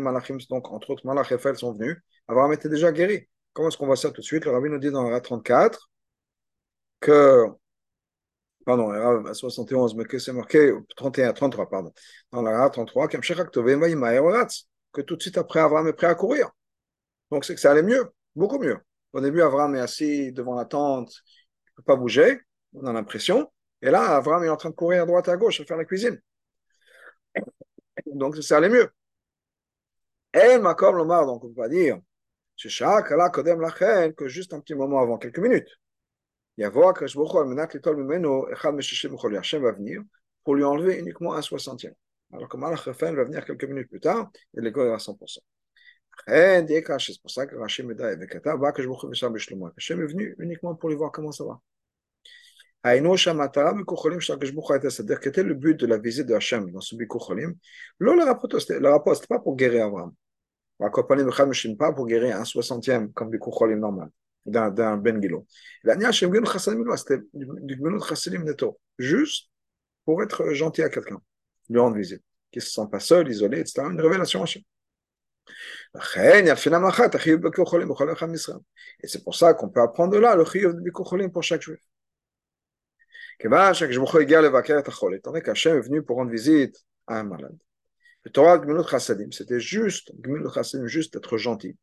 Malachim, 0.00 0.38
donc 0.48 0.70
entre 0.70 0.90
autres 0.90 1.04
Malach 1.06 1.36
sont 1.56 1.72
venus, 1.74 1.96
Abraham 2.28 2.52
était 2.52 2.68
déjà 2.68 2.92
guéri. 2.92 3.28
Comment 3.52 3.68
est-ce 3.68 3.76
qu'on 3.76 3.86
voit 3.86 3.96
ça 3.96 4.10
tout 4.10 4.20
de 4.20 4.26
suite? 4.26 4.44
Le 4.44 4.52
rabbi 4.52 4.70
nous 4.70 4.78
dit 4.78 4.90
dans 4.90 5.10
la 5.10 5.20
34 5.20 5.90
que, 7.00 7.46
pardon, 8.64 9.32
71, 9.32 9.94
mais 9.94 10.04
que 10.04 10.18
c'est 10.18 10.32
marqué, 10.32 10.72
31, 10.96 11.32
33, 11.32 11.68
pardon, 11.68 11.92
dans 12.32 12.42
la 12.42 12.68
33, 12.70 13.08
que 13.08 13.16
tout 15.02 15.16
de 15.16 15.22
suite 15.22 15.38
après, 15.38 15.60
Abraham 15.60 15.88
est 15.88 15.92
prêt 15.92 16.06
à 16.06 16.14
courir. 16.14 16.50
Donc 17.30 17.44
c'est 17.44 17.54
que 17.54 17.60
ça 17.60 17.70
allait 17.70 17.82
mieux, 17.82 18.10
beaucoup 18.34 18.58
mieux. 18.58 18.78
Au 19.12 19.20
début, 19.20 19.42
Abraham 19.42 19.74
est 19.76 19.80
assis 19.80 20.32
devant 20.32 20.54
la 20.54 20.64
tente, 20.64 21.12
il 21.14 21.70
ne 21.70 21.76
peut 21.76 21.82
pas 21.84 21.96
bouger, 21.96 22.40
on 22.74 22.84
a 22.86 22.92
l'impression. 22.92 23.50
Et 23.80 23.90
là, 23.90 24.16
Abraham 24.16 24.44
est 24.44 24.48
en 24.48 24.56
train 24.56 24.70
de 24.70 24.74
courir 24.74 25.02
à 25.02 25.06
droite 25.06 25.28
et 25.28 25.30
à 25.30 25.36
gauche 25.36 25.60
à 25.60 25.64
faire 25.64 25.76
la 25.76 25.84
cuisine. 25.84 26.20
Donc 28.06 28.36
ça 28.36 28.56
allait 28.56 28.68
mieux. 28.68 28.90
Et 30.34 30.58
Makom 30.58 30.96
Lomar, 30.96 31.26
donc 31.26 31.44
on 31.44 31.48
peut 31.48 31.54
pas 31.54 31.68
dire, 31.68 31.98
que 32.56 34.28
juste 34.28 34.52
un 34.52 34.60
petit 34.60 34.74
moment 34.74 35.00
avant, 35.00 35.16
quelques 35.16 35.38
minutes. 35.38 35.68
Hachem 39.36 39.62
va 39.62 39.72
venir 39.72 40.02
pour 40.44 40.54
lui 40.54 40.64
enlever 40.64 40.98
uniquement 40.98 41.34
un 41.34 41.42
soixantième. 41.42 41.94
Alors 42.32 42.48
que 42.48 42.56
Malach 42.56 42.80
Raphaël 42.80 43.14
va 43.14 43.24
venir 43.24 43.44
quelques 43.44 43.64
minutes 43.64 43.88
plus 43.88 44.00
tard 44.00 44.30
et 44.56 44.60
l'école 44.60 44.88
est 44.88 44.92
à 44.92 44.98
100%. 44.98 45.38
C'est 46.26 47.20
pour 47.20 47.30
ça 47.30 47.46
que 47.46 47.56
Hachem 47.56 47.90
est 47.92 50.06
venu 50.06 50.34
uniquement 50.38 50.74
pour 50.74 50.88
lui 50.88 50.96
voir 50.96 51.12
comment 51.12 51.32
ça 51.32 51.44
va. 51.44 51.60
C'est-à-dire, 52.84 55.20
quel 55.20 55.30
était 55.30 55.42
le 55.42 55.54
but 55.54 55.78
de 55.78 55.86
la 55.86 55.98
visite 55.98 56.26
de 56.26 56.34
Hachem 56.34 56.70
dans 56.70 56.80
ce 56.80 56.96
Bikucholim 56.96 57.54
Le 57.98 58.24
rapport, 58.24 59.16
ce 59.16 59.26
pas 59.26 59.38
pour 59.38 59.56
guérir. 59.56 59.90
La 60.80 60.88
ne 60.88 61.74
pas 61.74 61.92
pour 61.92 62.06
guérir 62.06 62.36
un 62.36 62.44
soixantième 62.44 63.12
comme 63.12 63.30
Bikucholim 63.30 63.78
normal 63.78 64.10
d'un 64.48 64.96
Ben 64.96 65.20
Shem 66.12 66.34
Genu 66.34 66.46
Chassadim 66.46 66.84
c'était 66.96 67.22
juste 68.98 69.50
pour 70.04 70.22
être 70.22 70.52
gentil 70.52 70.82
à 70.82 70.88
quelqu'un, 70.88 71.20
lui 71.68 71.78
rendre 71.78 71.96
visite, 71.96 72.22
qui 72.50 72.58
ne 72.58 72.62
se 72.62 72.70
sent 72.70 72.88
pas 72.90 73.00
seul, 73.00 73.28
isolé, 73.28 73.60
etc. 73.60 73.82
Une 73.90 74.00
révélation 74.00 74.42
Hachem. 74.42 74.62
Et 79.02 79.04
c'est 79.04 79.24
pour 79.24 79.34
ça 79.34 79.54
qu'on 79.54 79.70
peut 79.70 79.80
apprendre 79.80 80.12
de 80.12 80.18
là 80.18 80.36
le 80.36 80.44
chiyuv 80.44 80.74
de 80.74 80.80
Bikucholim 80.80 81.30
pour 81.30 81.42
chaque 81.42 81.62
juif. 81.62 81.80
Étant 83.40 83.72
donné 85.30 85.42
qu'Hachem 85.42 85.76
est 85.76 85.80
venu 85.80 86.02
pour 86.02 86.16
rendre 86.16 86.30
visite 86.30 86.84
à 87.06 87.20
un 87.20 87.24
malade. 87.24 87.56
Le 88.24 88.30
Torah 88.30 88.58
Gmilut 88.58 88.86
Chassadim, 88.88 89.30
c'était 89.30 89.60
juste, 89.60 90.12
Gmilut 90.20 90.52
Chassadim, 90.52 90.86
juste 90.86 91.16
être 91.16 91.38
gentil. 91.38 91.76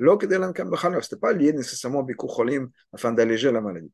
Ce 0.00 0.06
n'était 0.06 1.16
pas 1.16 1.32
lié 1.32 1.52
nécessairement 1.52 2.06
Cholim 2.06 2.70
afin 2.92 3.12
d'alléger 3.12 3.52
la 3.52 3.60
maladie. 3.60 3.92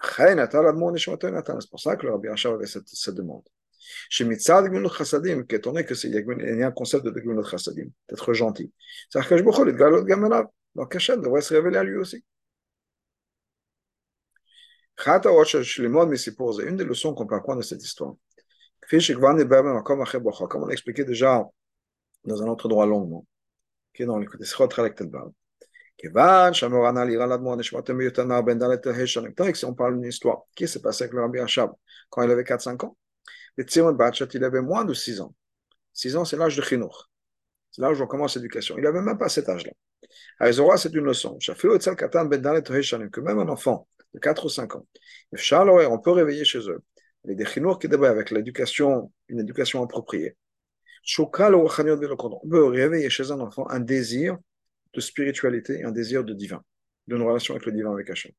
C'est 0.00 1.70
pour 1.70 1.80
ça 1.80 1.96
que 1.96 2.06
le 2.06 2.12
Rabbi 2.12 2.28
Rachab 2.28 2.54
avait 2.54 2.66
cette, 2.66 2.86
cette 2.86 3.16
demande. 3.16 3.42
Étant 4.20 4.62
donné 4.62 5.84
qu'il 5.84 6.58
y 6.58 6.62
a 6.62 6.66
un 6.66 6.70
concept 6.70 7.04
de 7.04 7.10
Gmilut 7.10 7.44
Chassadim, 7.44 7.88
d'être 8.08 8.32
gentil. 8.32 8.72
Que 9.12 9.36
je 9.36 9.42
me 9.42 9.72
Galot 9.72 10.04
Gamanav. 10.04 10.46
Donc 10.76 10.94
Hachem 10.94 11.20
devrait 11.20 11.40
se 11.40 11.52
révéler 11.54 11.78
à 11.78 11.84
lui 11.84 11.96
aussi. 11.96 12.24
C'est 14.96 16.66
une 16.66 16.76
des 16.76 16.84
leçons 16.84 17.14
qu'on 17.14 17.26
peut 17.26 17.34
apprendre 17.34 17.58
de 17.58 17.64
cette 17.64 17.82
histoire. 17.82 18.14
Comme 18.88 20.62
on 20.62 20.68
a 20.68 20.72
expliqué 20.72 21.04
déjà 21.04 21.44
dans 22.24 22.42
un 22.42 22.46
autre 22.46 22.68
droit 22.68 22.86
longuement 22.86 23.26
qui 23.98 24.04
est 24.04 24.06
dans 24.06 24.16
l'écoute 24.16 24.44
Srot 24.44 24.68
Halaktelbab. 24.76 25.32
Kevan, 25.96 26.54
Shamorana, 26.54 27.04
si 29.52 29.64
on 29.64 29.74
parle 29.74 29.98
d'une 29.98 30.08
histoire, 30.08 30.42
qui 30.54 30.68
s'est 30.68 30.80
passée 30.80 31.02
avec 31.02 31.14
le 31.14 31.22
Rabbi 31.22 31.40
Hachab 31.40 31.72
quand 32.08 32.22
il 32.22 32.30
avait 32.30 32.44
4-5 32.44 32.84
ans 32.84 32.96
Tzimon 33.60 33.94
Bachat, 33.94 34.28
il 34.34 34.44
avait 34.44 34.60
moins 34.60 34.84
de 34.84 34.94
6 34.94 35.20
ans. 35.20 35.34
6 35.94 36.14
ans, 36.14 36.24
c'est 36.24 36.36
l'âge 36.36 36.56
de 36.56 36.62
Chinour. 36.62 37.10
C'est 37.72 37.82
l'âge 37.82 38.00
où 38.00 38.04
on 38.04 38.06
commence 38.06 38.36
l'éducation. 38.36 38.78
Il 38.78 38.84
n'avait 38.84 39.02
même 39.02 39.18
pas 39.18 39.28
cet 39.28 39.48
âge-là. 39.48 39.72
À 40.38 40.48
Ezora, 40.48 40.76
c'est 40.76 40.94
une 40.94 41.04
leçon. 41.04 41.36
Shafilo 41.40 41.76
et 41.76 41.96
Katan, 41.96 42.26
Ben 42.26 42.40
Dalet, 42.40 42.62
que 42.62 43.20
même 43.20 43.40
un 43.40 43.48
enfant 43.48 43.88
de 44.14 44.20
4 44.20 44.44
ou 44.44 44.48
5 44.48 44.76
ans, 44.76 44.86
on 45.32 45.98
peut 45.98 46.12
réveiller 46.12 46.44
chez 46.44 46.60
eux. 46.70 46.84
Il 47.24 47.30
y 47.30 47.32
a 47.32 47.36
des 47.36 47.46
Chinour 47.46 47.80
qui 47.80 47.88
débattent 47.88 48.12
avec 48.12 48.30
l'éducation, 48.30 49.12
une 49.26 49.40
éducation 49.40 49.82
appropriée. 49.82 50.36
On 51.04 52.48
peut 52.48 52.64
réveiller 52.64 53.10
chez 53.10 53.30
un 53.30 53.40
enfant 53.40 53.68
un 53.68 53.80
désir 53.80 54.36
de 54.94 55.00
spiritualité, 55.00 55.84
un 55.84 55.92
désir 55.92 56.24
de 56.24 56.32
divin, 56.32 56.62
d'une 57.06 57.22
relation 57.22 57.54
avec 57.54 57.66
le 57.66 57.72
divin, 57.72 57.92
avec 57.92 58.10
Hachem. 58.10 58.32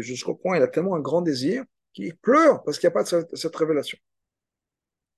Jusqu'au 0.00 0.34
point, 0.34 0.56
il 0.56 0.62
a 0.62 0.68
tellement 0.68 0.94
un 0.94 1.00
grand 1.00 1.22
désir 1.22 1.64
qu'il 1.92 2.16
pleure 2.16 2.62
parce 2.64 2.78
qu'il 2.78 2.88
n'y 2.88 2.92
a 2.92 2.94
pas 2.94 3.02
de 3.02 3.26
cette, 3.34 3.56
révélation. 3.56 3.98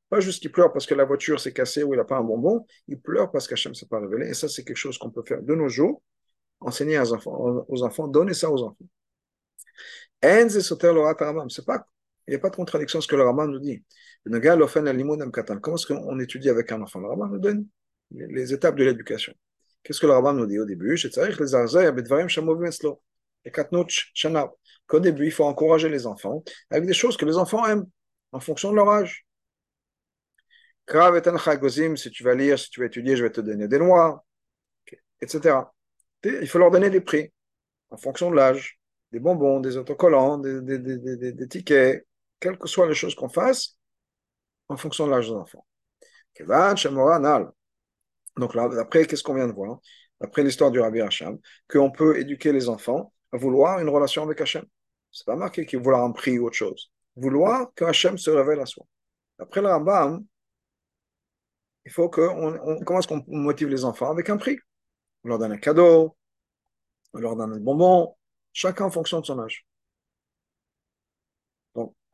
Pas 0.09 0.21
juste 0.21 0.41
qu'il 0.41 0.53
pleure 0.53 0.73
parce 0.73 0.87
que 0.87 0.95
la 0.95 1.05
voiture 1.05 1.41
s'est 1.41 1.53
cassée 1.53 1.83
ou 1.83 1.95
il 1.95 1.97
n'a 1.97 2.05
pas 2.05 2.17
un 2.17 2.23
bonbon, 2.23 2.67
il 2.89 3.01
pleure 3.01 3.31
parce 3.31 3.49
qu'Hachem 3.49 3.73
ne 3.73 3.75
s'est 3.75 3.87
pas 3.87 4.01
révélé. 4.01 4.29
Et 4.29 4.35
ça, 4.35 4.49
c'est 4.49 4.65
quelque 4.65 4.77
chose 4.77 4.99
qu'on 4.99 5.11
peut 5.11 5.25
faire 5.27 5.43
de 5.43 5.55
nos 5.55 5.69
jours, 5.69 6.03
enseigner 6.61 6.99
aux 6.99 7.13
enfants, 7.13 7.65
aux 7.69 7.83
enfants 7.83 8.07
donner 8.07 8.35
ça 8.35 8.51
aux 8.51 8.63
enfants. 8.63 8.87
C'est 11.49 11.67
pas 11.67 11.87
il 12.27 12.31
n'y 12.31 12.37
a 12.37 12.39
pas 12.39 12.51
de 12.51 12.57
contradiction 12.57 12.99
à 12.99 13.03
ce 13.03 13.07
que 13.07 13.17
le 13.17 13.23
Raman 13.23 13.51
nous 13.51 13.59
dit. 13.59 13.83
Comment 14.27 15.77
est-ce 15.77 15.87
qu'on 15.87 16.19
étudie 16.19 16.49
avec 16.49 16.73
un 16.73 16.81
enfant? 16.81 17.01
Le 17.01 17.09
Raman 17.09 17.31
nous 17.31 17.39
donne 17.39 17.67
les 18.11 18.53
étapes 18.53 18.77
de 18.77 18.85
l'éducation. 18.85 19.35
Qu'est-ce 19.83 20.01
que 20.01 20.07
le 20.07 20.13
Raman 20.13 20.37
nous 20.37 20.47
dit 20.47 20.59
au 20.59 20.65
début? 20.65 20.97
Qu'au 24.87 25.01
début, 25.01 25.27
il 25.27 25.31
faut 25.31 25.45
encourager 25.45 25.89
les 25.89 26.07
enfants 26.07 26.43
avec 26.71 26.87
des 26.87 26.95
choses 26.95 27.17
que 27.17 27.27
les 27.27 27.37
enfants 27.37 27.67
aiment, 27.67 27.87
en 28.33 28.41
fonction 28.41 28.71
de 28.71 28.77
leur 28.77 28.89
âge. 28.89 29.27
Si 30.87 32.11
tu 32.11 32.25
vas 32.25 32.35
lire, 32.35 32.59
si 32.59 32.71
tu 32.71 32.81
vas 32.81 32.87
étudier, 32.87 33.17
je 33.17 33.25
vais 33.25 33.31
te 33.31 33.41
donner 33.41 33.69
des 33.69 33.79
lois, 33.79 34.25
etc. 35.21 35.73
Il 36.25 36.49
faut 36.49 36.59
leur 36.59 36.71
donner 36.71 36.91
des 36.91 37.01
prix 37.01 37.33
en 37.91 37.97
fonction 37.97 38.31
de 38.31 38.37
l'âge, 38.37 38.79
des 39.13 39.21
bonbons, 39.21 39.61
des 39.61 39.77
autocollants, 39.77 40.39
des 40.39 41.49
tickets, 41.49 42.07
quelles 42.41 42.59
que 42.59 42.69
soient 42.69 42.89
les 42.89 42.95
choses 42.95 43.15
qu'on 43.15 43.29
fasse, 43.29 43.77
en 44.69 44.77
fonction 44.77 45.07
de 45.07 45.13
l'âge 45.13 45.29
des 45.29 45.35
enfants. 45.35 45.67
Donc 48.37 48.55
là, 48.55 48.69
après, 48.81 49.07
qu'est-ce 49.07 49.23
qu'on 49.23 49.35
vient 49.35 49.47
de 49.47 49.53
voir 49.53 49.79
Après 50.21 50.43
l'histoire 50.43 50.71
du 50.71 50.81
Rabbi 50.81 51.01
Hacham, 51.01 51.39
qu'on 51.69 51.91
peut 51.91 52.19
éduquer 52.19 52.53
les 52.53 52.69
enfants 52.69 53.13
à 53.33 53.37
vouloir 53.37 53.79
une 53.81 53.89
relation 53.89 54.23
avec 54.23 54.41
Hachem. 54.41 54.65
C'est 55.13 55.27
pas 55.27 55.37
marqué 55.37 55.65
qu'il 55.65 55.79
vouloir 55.79 56.03
un 56.03 56.13
prix 56.13 56.39
ou 56.39 56.47
autre 56.47 56.57
chose. 56.57 56.91
Vouloir 57.17 57.73
que 57.75 57.85
Hachem 57.85 58.19
se 58.19 58.31
révèle 58.31 58.61
à 58.61 58.67
soi. 58.67 58.85
Après 59.39 59.61
le 59.61 59.69
Rambam, 59.69 60.25
il 61.85 61.93
faut 61.93 62.09
qu'on 62.09 62.59
on, 62.63 62.85
comment 62.85 62.99
est-ce 62.99 63.09
qu'on 63.09 63.23
motive 63.27 63.69
les 63.69 63.85
enfants 63.85 64.11
avec 64.11 64.31
un 64.31 64.37
prix? 64.37 64.59
On 65.25 65.29
leur 65.29 65.39
donne 65.39 65.53
un 65.53 65.59
cadeau, 65.59 66.17
on 67.13 67.19
leur 67.19 67.37
donne 67.37 67.53
un 67.53 67.61
bonbon, 67.61 68.17
chacun 68.53 68.87
en 68.87 68.91
fonction 68.91 69.21
de 69.21 69.27
son 69.27 69.39
âge. 69.41 69.67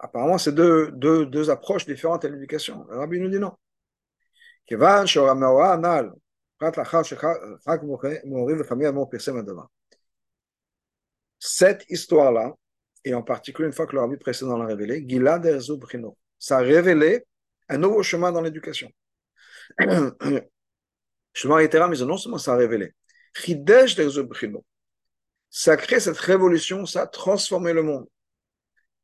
Apparemment, 0.02 0.38
c'est 0.38 0.52
deux, 0.54 0.90
deux, 0.92 1.26
deux 1.26 1.50
approches 1.50 1.84
différentes 1.84 2.24
à 2.24 2.28
l'éducation. 2.28 2.86
Le 2.88 2.96
rabbi 2.96 3.20
nous 3.20 3.28
dit 3.28 3.38
non. 3.38 3.52
Cette 11.38 11.84
histoire-là, 11.90 12.54
et 13.04 13.12
en 13.14 13.22
particulier 13.22 13.66
une 13.66 13.74
fois 13.74 13.86
que 13.86 13.92
le 13.94 14.00
rabbi 14.00 14.16
précédent 14.16 14.56
l'a 14.56 14.66
révélé, 14.66 15.06
ça 16.38 16.58
a 16.58 16.60
révélé 16.60 17.26
un 17.68 17.76
nouveau 17.76 18.02
chemin 18.02 18.32
dans 18.32 18.40
l'éducation. 18.40 18.90
chemin 21.34 21.60
littéral, 21.60 21.90
mais 21.90 21.98
non 21.98 22.16
seulement 22.16 22.38
ça 22.38 22.54
a 22.54 22.56
révélé, 22.56 22.94
ça 25.50 25.72
a 25.72 25.76
créé 25.76 26.00
cette 26.00 26.18
révolution, 26.18 26.86
ça 26.86 27.02
a 27.02 27.06
transformé 27.06 27.72
le 27.74 27.82
monde. 27.82 28.06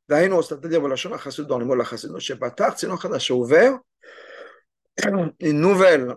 C'est-à-dire, 0.08 0.30
dans 1.46 1.58
les 1.58 1.64
mots 1.64 1.74
de 1.74 1.78
la 1.78 1.84
chassidut, 1.84 2.20
c'est 2.20 3.32
ouvert 3.32 3.80
une 5.40 5.60
nouvelle 5.60 6.14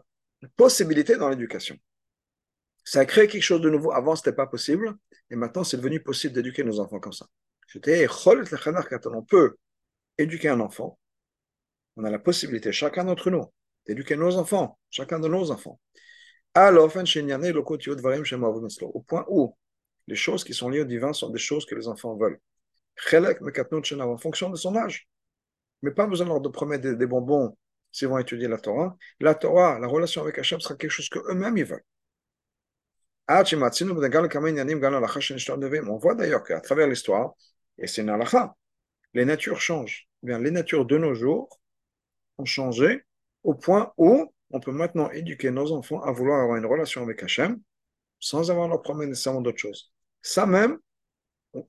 possibilité 0.55 1.15
dans 1.17 1.29
l'éducation. 1.29 1.77
Ça 2.83 3.01
a 3.01 3.05
créé 3.05 3.27
quelque 3.27 3.43
chose 3.43 3.61
de 3.61 3.69
nouveau. 3.69 3.91
Avant, 3.91 4.15
ce 4.15 4.21
n'était 4.21 4.35
pas 4.35 4.47
possible, 4.47 4.95
et 5.29 5.35
maintenant, 5.35 5.63
c'est 5.63 5.77
devenu 5.77 6.01
possible 6.01 6.33
d'éduquer 6.33 6.63
nos 6.63 6.79
enfants 6.79 6.99
comme 6.99 7.13
ça. 7.13 7.27
On 7.75 9.23
peut 9.23 9.57
éduquer 10.17 10.49
un 10.49 10.59
enfant, 10.59 10.99
on 11.97 12.03
a 12.03 12.09
la 12.09 12.19
possibilité, 12.19 12.71
chacun 12.71 13.05
d'entre 13.05 13.29
nous, 13.29 13.45
d'éduquer 13.85 14.15
nos 14.15 14.37
enfants, 14.37 14.79
chacun 14.89 15.19
de 15.19 15.27
nos 15.27 15.51
enfants. 15.51 15.79
Au 16.55 16.89
point 19.01 19.25
où 19.29 19.55
les 20.07 20.15
choses 20.15 20.43
qui 20.43 20.53
sont 20.53 20.69
liées 20.69 20.81
au 20.81 20.85
divin 20.85 21.13
sont 21.13 21.29
des 21.29 21.37
choses 21.37 21.65
que 21.65 21.75
les 21.75 21.87
enfants 21.87 22.15
veulent. 22.15 22.39
En 23.99 24.17
fonction 24.17 24.49
de 24.49 24.55
son 24.55 24.75
âge. 24.75 25.07
Mais 25.81 25.91
pas 25.91 26.07
besoin 26.07 26.27
leur 26.27 26.41
de 26.41 26.49
promettre 26.49 26.89
des, 26.89 27.05
bonbons 27.05 27.57
s'ils 27.91 28.07
vont 28.07 28.17
étudier 28.17 28.47
la 28.47 28.57
Torah. 28.57 28.97
La 29.19 29.35
Torah, 29.35 29.79
la 29.79 29.87
relation 29.87 30.21
avec 30.21 30.37
Hachem 30.37 30.59
sera 30.59 30.75
quelque 30.75 30.91
chose 30.91 31.09
qu'eux-mêmes 31.09 31.57
ils 31.57 31.65
veulent. 31.65 31.83
On 35.87 35.97
voit 35.97 36.15
d'ailleurs 36.15 36.43
qu'à 36.43 36.59
travers 36.61 36.87
l'histoire, 36.87 37.33
et 37.77 37.87
c'est 37.87 38.01
une 38.01 38.09
halakha, 38.09 38.55
les 39.13 39.25
natures 39.25 39.61
changent. 39.61 40.07
Eh 40.23 40.27
bien, 40.27 40.39
les 40.39 40.51
natures 40.51 40.85
de 40.85 40.97
nos 40.97 41.13
jours 41.13 41.59
ont 42.37 42.45
changé 42.45 43.05
au 43.43 43.53
point 43.53 43.93
où 43.97 44.33
on 44.51 44.59
peut 44.59 44.71
maintenant 44.71 45.09
éduquer 45.11 45.51
nos 45.51 45.71
enfants 45.71 46.01
à 46.01 46.11
vouloir 46.11 46.41
avoir 46.41 46.57
une 46.57 46.65
relation 46.65 47.03
avec 47.03 47.23
Hachem 47.23 47.61
sans 48.19 48.51
avoir 48.51 48.67
leur 48.67 48.81
promettre 48.81 49.09
nécessairement 49.09 49.41
d'autres 49.41 49.59
choses. 49.59 49.93
Ça 50.21 50.45
même, 50.45 50.77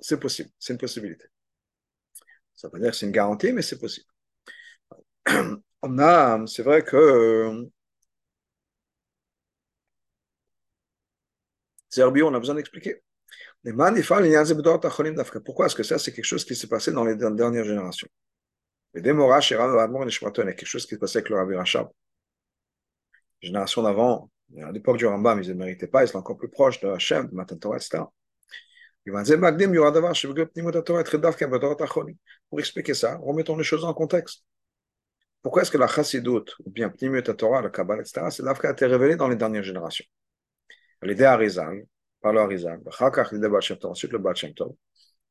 c'est 0.01 0.21
possible, 0.21 0.51
c'est 0.59 0.73
une 0.73 0.79
possibilité. 0.79 1.25
Ça 2.55 2.69
veut 2.69 2.73
pas 2.73 2.79
dire 2.79 2.91
que 2.91 2.97
c'est 2.97 3.07
une 3.07 3.13
garantie, 3.13 3.53
mais 3.53 3.63
c'est 3.63 3.79
possible. 3.79 4.07
On 5.83 5.99
a, 5.99 6.47
c'est 6.47 6.63
vrai 6.63 6.85
que 6.85 7.71
Zerbio, 11.91 12.29
on 12.29 12.35
a 12.35 12.39
besoin 12.39 12.55
d'expliquer. 12.55 13.03
Pourquoi? 15.45 15.67
Est-ce 15.67 15.75
que 15.75 15.83
ça, 15.83 15.99
c'est 15.99 16.13
quelque 16.13 16.25
chose 16.25 16.45
qui 16.45 16.55
s'est 16.55 16.67
passé 16.69 16.93
dans 16.93 17.05
les 17.05 17.17
dernières 17.17 17.65
générations 17.65 18.09
Les 18.95 19.01
démorages, 19.03 19.49
quelque 19.49 20.67
chose 20.67 20.85
qui 20.87 20.95
s'est 20.95 20.99
passé 20.99 21.19
avec 21.19 21.31
le 21.31 21.37
Rabbi 21.37 21.55
Rachab. 21.57 21.89
Génération 23.41 23.83
d'avant, 23.83 24.31
à 24.63 24.73
l'époque 24.73 24.99
du 24.99 25.07
Rambam, 25.07 25.43
ils 25.43 25.49
ne 25.49 25.55
méritaient 25.55 25.89
pas, 25.89 26.05
ils 26.05 26.09
sont 26.09 26.19
encore 26.19 26.37
plus 26.37 26.51
proches 26.51 26.81
de 26.81 26.89
Hachem, 26.89 27.29
de 27.29 27.35
Matan 27.35 27.57
Torah, 27.57 27.77
etc. 27.77 28.05
Pour 32.49 32.61
expliquer 32.61 32.95
ça, 32.95 33.17
remettons 33.17 33.57
les 33.57 33.65
choses 33.65 33.85
en 33.85 33.95
contexte. 33.95 34.45
Pourquoi 35.43 35.63
est-ce 35.63 35.71
que 35.71 35.79
la 35.79 35.87
chassidut, 35.87 36.45
ou 36.65 36.71
bien 36.71 36.91
Pnimut 36.91 37.35
Torah, 37.37 37.63
le 37.63 37.71
Kabbalah, 37.71 38.03
etc., 38.03 38.31
c'est 38.31 38.43
l'Afka 38.43 38.69
a 38.69 38.73
été 38.73 38.87
révélé 38.87 39.17
dans 39.17 39.29
les 39.29 39.37
dernières 39.37 39.63
générations 39.63 40.05
L'idée 41.03 41.25
Arizal, 41.25 41.87
par 42.21 42.33
le 42.33 42.41
Arizal, 42.41 42.81
ensuite 43.85 44.13
le 44.13 44.55
Tov, 44.55 44.75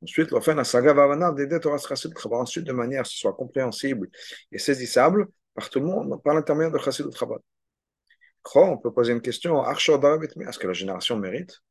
ensuite 0.01 0.31
l'offen 0.31 0.57
la 0.57 0.63
saga 0.63 0.93
Vavana, 0.93 1.31
d'aider 1.31 1.59
Torah 1.59 1.77
chassidut, 1.77 2.15
ensuite 2.31 2.65
de 2.65 2.73
manière 2.73 3.01
à 3.01 3.03
ce 3.03 3.17
soit 3.17 3.33
compréhensible 3.33 4.09
et 4.51 4.57
saisissable 4.57 5.27
par 5.53 5.69
tout 5.69 5.79
le 5.79 5.85
monde, 5.85 6.21
par 6.23 6.33
l'intermédiaire 6.33 6.71
de 6.71 6.79
chassidut 6.79 7.15
Chabad. 7.15 7.39
On 8.55 8.77
peut 8.77 8.91
poser 8.91 9.13
une 9.13 9.21
question, 9.21 9.63
est-ce 9.69 10.59
que 10.59 10.67
la 10.67 10.73
génération 10.73 11.17
mérite 11.17 11.61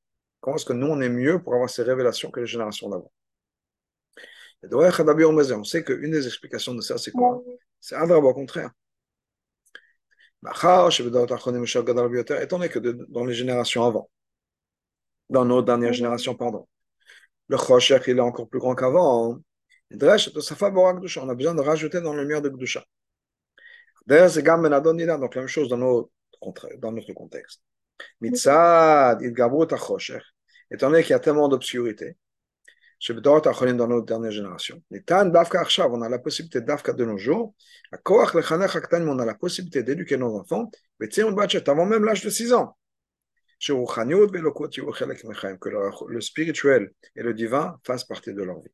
Comment 0.40 0.57
est-ce 0.57 0.64
que 0.64 0.72
nous, 0.72 0.87
on 0.87 1.01
est 1.01 1.09
mieux 1.09 1.42
pour 1.42 1.55
avoir 1.55 1.68
ces 1.68 1.83
révélations 1.83 2.31
que 2.31 2.40
les 2.40 2.46
générations 2.46 2.88
d'avant? 2.88 3.11
On 4.62 5.64
sait 5.64 5.85
qu'une 5.85 6.11
des 6.11 6.27
explications 6.27 6.74
de 6.74 6.81
ça, 6.81 6.98
c'est 6.98 7.12
quoi? 7.12 7.42
C'est 7.81 7.94
Adrab, 7.94 8.24
au 8.24 8.35
contraire. 8.35 8.70
Étant 10.44 10.88
donné 12.59 12.68
que 12.68 12.79
dans 13.11 13.24
les 13.24 13.35
générations 13.35 13.85
avant, 13.85 14.11
dans 15.31 15.44
nos 15.44 15.62
dernières 15.62 15.92
générations, 15.92 16.35
pardon, 16.35 16.68
le 17.48 17.57
Choshech, 17.57 18.07
il 18.07 18.18
est 18.18 18.20
encore 18.20 18.48
plus 18.48 18.61
grand 18.61 18.74
qu'avant. 18.74 19.33
Hein. 19.33 19.42
On 19.90 21.29
a 21.29 21.35
besoin 21.35 21.55
de 21.55 21.61
rajouter 21.61 22.01
dans 22.01 22.14
le 22.14 22.22
lumière 22.22 22.42
de 22.42 22.48
Gdusha. 22.48 22.85
D'ailleurs, 24.07 24.31
c'est 24.31 24.42
donc 24.42 25.35
la 25.35 25.40
même 25.40 25.46
chose 25.48 25.68
dans 25.68 25.77
notre 25.79 27.12
contexte. 27.14 27.62
Mitzad, 28.21 29.23
Idgabrut 29.23 29.73
Achosher, 29.73 30.21
étant 30.71 30.91
donné 30.91 31.03
qu'il 31.03 31.11
y 31.11 31.15
a 31.15 31.21
tellement 31.21 31.49
d'obscurité, 31.49 32.17
dans 33.09 33.87
nos 33.87 34.03
dernières 34.03 34.33
générations. 34.33 34.83
On 34.91 36.03
a 36.03 36.09
la 36.09 36.19
possibilité 36.19 36.61
d'Afka 36.61 36.93
de 36.93 37.05
nos 37.05 37.17
jours, 37.17 37.55
on 37.93 39.19
a 39.19 39.25
la 39.25 39.35
possibilité 39.35 39.83
d'éduquer 39.85 40.17
nos 40.17 40.37
enfants, 40.37 40.71
avant 41.67 41.87
même 41.87 42.05
l'âge 42.05 42.25
de 42.25 42.31
6 42.31 42.53
ans. 42.53 42.77
Que 43.61 43.73
le 46.09 46.21
spirituel 46.21 46.93
et 47.17 47.23
le 47.23 47.35
divin 47.35 47.79
fassent 47.85 48.05
partie 48.05 48.33
de 48.33 48.43
leur 48.43 48.61
vie. 48.61 48.71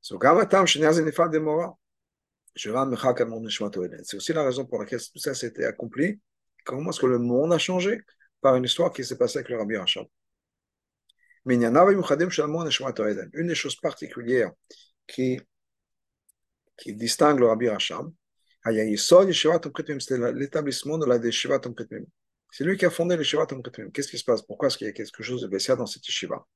C'est 0.00 0.14
aussi 4.16 4.32
la 4.32 4.44
raison 4.44 4.64
pour 4.66 4.80
laquelle 4.80 5.00
tout 5.00 5.18
ça 5.18 5.32
accompli 5.64 6.20
Comment 6.64 6.90
est-ce 6.90 7.00
que 7.00 7.06
le 7.06 7.18
monde 7.18 7.52
a 7.52 7.58
changé? 7.58 8.00
Par 8.40 8.56
une 8.56 8.64
histoire 8.64 8.92
qui 8.92 9.04
s'est 9.04 9.16
passée 9.16 9.38
avec 9.38 9.50
le 9.50 9.58
Rabbi 9.58 9.76
Rachab. 9.76 10.06
Une 11.44 13.46
des 13.46 13.54
choses 13.54 13.76
particulières 13.76 14.50
qui, 15.06 15.40
qui 16.76 16.94
distingue 16.94 17.40
le 17.40 17.46
Rabbi 17.46 17.68
Rachab, 17.68 18.10
c'est 18.64 20.18
l'établissement 20.34 20.98
de 20.98 21.06
la 21.06 21.16
Yeshiva 21.16 21.58
Tomketmim. 21.58 22.04
C'est 22.50 22.64
lui 22.64 22.76
qui 22.76 22.84
a 22.84 22.90
fondé 22.90 23.16
le 23.16 23.22
Yeshiva 23.22 23.46
Tomketmim. 23.46 23.90
Qu'est-ce 23.90 24.08
qui 24.08 24.18
se 24.18 24.24
passe? 24.24 24.42
Pourquoi 24.42 24.68
est-ce 24.68 24.78
qu'il 24.78 24.86
y 24.86 24.90
a 24.90 24.92
quelque 24.92 25.22
chose 25.22 25.42
de 25.42 25.48
spécial 25.48 25.78
dans 25.78 25.86
cette 25.86 26.06
Yeshiva? 26.06 26.46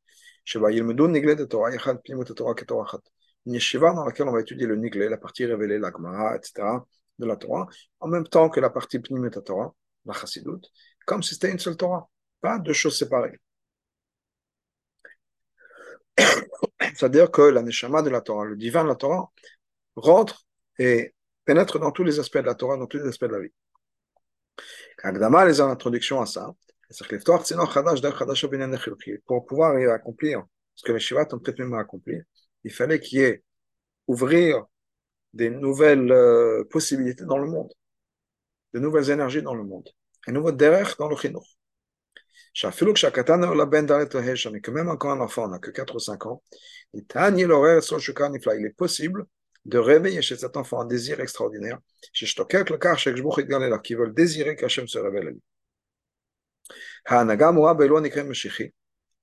Une 3.46 3.54
Yeshiva 3.54 3.92
dans 3.92 4.04
laquelle 4.04 4.28
on 4.28 4.32
va 4.32 4.40
étudier 4.40 4.66
le 4.66 4.76
Niglé, 4.76 5.08
la 5.08 5.18
partie 5.18 5.46
révélée, 5.46 5.78
la 5.78 5.90
Gemara, 5.90 6.36
etc., 6.36 6.84
de 7.18 7.26
la 7.26 7.36
Torah, 7.36 7.66
en 8.00 8.08
même 8.08 8.28
temps 8.28 8.50
que 8.50 8.60
la 8.60 8.70
partie 8.70 8.98
Pnimut 8.98 9.42
Torah 9.42 9.74
comme 11.06 11.22
si 11.22 11.34
c'était 11.34 11.50
une 11.50 11.58
seule 11.58 11.76
Torah, 11.76 12.08
pas 12.40 12.58
deux 12.58 12.72
choses 12.72 12.98
séparées. 12.98 13.38
C'est-à-dire 16.80 17.30
que 17.30 17.42
la 17.42 17.62
neshama 17.62 18.02
de 18.02 18.10
la 18.10 18.20
Torah, 18.20 18.44
le 18.44 18.56
divin 18.56 18.84
de 18.84 18.88
la 18.88 18.96
Torah, 18.96 19.30
rentre 19.96 20.46
et 20.78 21.14
pénètre 21.44 21.78
dans 21.78 21.92
tous 21.92 22.04
les 22.04 22.18
aspects 22.18 22.38
de 22.38 22.46
la 22.46 22.54
Torah, 22.54 22.76
dans 22.76 22.86
tous 22.86 22.98
les 22.98 23.08
aspects 23.08 23.24
de 23.24 23.32
la 23.32 23.40
vie. 23.40 23.52
Kagdama 24.98 25.44
les 25.44 25.60
en 25.60 25.68
introduction 25.70 26.20
à 26.20 26.26
ça, 26.26 26.54
pour 29.26 29.46
pouvoir 29.46 29.76
accomplir 29.92 30.44
ce 30.74 30.84
que 30.84 30.92
les 30.92 31.00
Shivat 31.00 31.26
ont 31.32 31.38
peut-être 31.38 31.74
accompli, 31.74 32.20
il 32.64 32.72
fallait 32.72 33.00
qu'il 33.00 33.18
y 33.18 33.22
ait 33.22 33.42
ouvrir 34.06 34.64
des 35.32 35.50
nouvelles 35.50 36.12
euh, 36.12 36.64
possibilités 36.64 37.24
dans 37.24 37.38
le 37.38 37.48
monde 37.48 37.72
de 38.76 38.80
nouvelles 38.80 39.10
énergies 39.10 39.42
dans 39.42 39.54
le 39.54 39.64
monde, 39.64 39.88
un 40.26 40.32
nouveau 40.32 40.52
derrière 40.52 40.94
dans 40.98 41.08
le 41.08 41.16
chinuch. 41.16 41.56
Mais 42.62 42.70
que 44.60 44.70
même 44.70 44.90
encore 44.90 45.12
un 45.12 45.20
enfant 45.20 45.48
n'a 45.48 45.58
que 45.58 45.70
4 45.70 45.94
ou 45.94 45.98
5 45.98 46.26
ans, 46.26 46.42
il 46.92 47.06
est 48.66 48.76
possible 48.76 49.24
de 49.64 49.78
réveiller 49.78 50.20
chez 50.20 50.36
cet 50.36 50.58
enfant 50.58 50.82
un 50.82 50.84
désir 50.84 51.20
extraordinaire, 51.20 51.78
qui 52.12 52.26
veulent 53.94 54.14
désirer 54.14 54.56
qu'Hachem 54.56 54.86
se 54.86 54.98
révèle 54.98 55.28
à 55.28 55.30
lui. 55.30 55.40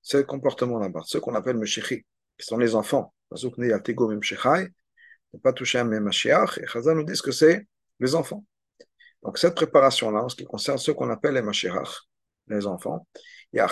C'est 0.02 0.18
le 0.18 0.24
comportement 0.24 0.80
là-bas, 0.80 1.02
ce 1.06 1.18
qu'on 1.18 1.36
appelle 1.36 1.58
Meshichi, 1.58 2.04
qui 2.38 2.44
sont 2.44 2.58
les 2.58 2.74
enfants. 2.74 3.14
Ne 3.30 3.38
pas 5.38 5.52
toucher 5.52 5.78
à 5.78 5.84
Mashiach, 5.84 6.58
et 6.58 6.66
Chazal 6.66 6.96
nous 6.96 7.04
dit 7.04 7.20
que 7.20 7.30
c'est 7.30 7.68
les 8.00 8.16
enfants. 8.16 8.44
Donc 9.24 9.38
cette 9.38 9.54
préparation-là, 9.54 10.22
en 10.24 10.28
ce 10.28 10.36
qui 10.36 10.44
concerne 10.44 10.78
ceux 10.78 10.94
qu'on 10.94 11.10
appelle 11.10 11.34
les 11.34 11.42
machirach, 11.42 12.02
les 12.46 12.66
enfants, 12.66 13.06
il 13.54 13.58
y 13.58 13.60
a 13.60 13.68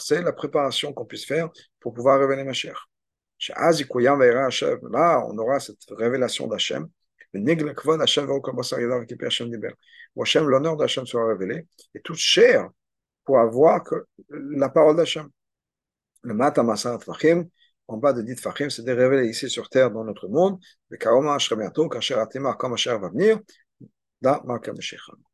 c'est 0.00 0.20
la 0.20 0.32
préparation 0.32 0.92
qu'on 0.92 1.04
puisse 1.04 1.24
faire 1.24 1.48
pour 1.78 1.94
pouvoir 1.94 2.18
révéler 2.18 2.42
Mashiach. 2.42 2.76
Là, 4.90 5.24
on 5.28 5.38
aura 5.38 5.60
cette 5.60 5.78
révélation 5.90 6.48
d'Hachem. 6.48 6.88
Hachem, 10.16 10.48
l'honneur 10.48 10.76
d'Hachem 10.76 11.06
sera 11.06 11.26
révélé, 11.26 11.66
et 11.94 12.00
toute 12.00 12.16
chair 12.16 12.68
pourra 13.24 13.46
voir 13.46 13.84
que 13.84 13.94
la 14.28 14.68
parole 14.68 14.96
d'Hachem. 14.96 15.28
Le 16.22 16.34
Matamasat 16.34 16.98
Fachim, 16.98 17.44
en 17.86 17.96
bas 17.96 18.12
de 18.12 18.22
dit 18.22 18.34
Fachim, 18.36 18.70
c'est 18.70 18.82
révélé 18.90 19.28
ici 19.28 19.48
sur 19.48 19.68
terre 19.68 19.92
dans 19.92 20.04
notre 20.04 20.26
monde. 20.26 20.58
Le 20.88 20.96
Karoma 20.96 21.34
Hashem 21.34 21.58
bientôt, 21.58 21.88
Kasher 21.88 22.14
Atima, 22.14 22.54
comme 22.54 22.74
va 22.74 23.08
venir, 23.08 23.38
that 24.22 24.44
Marka 24.44 24.70
Mashiach. 24.70 25.31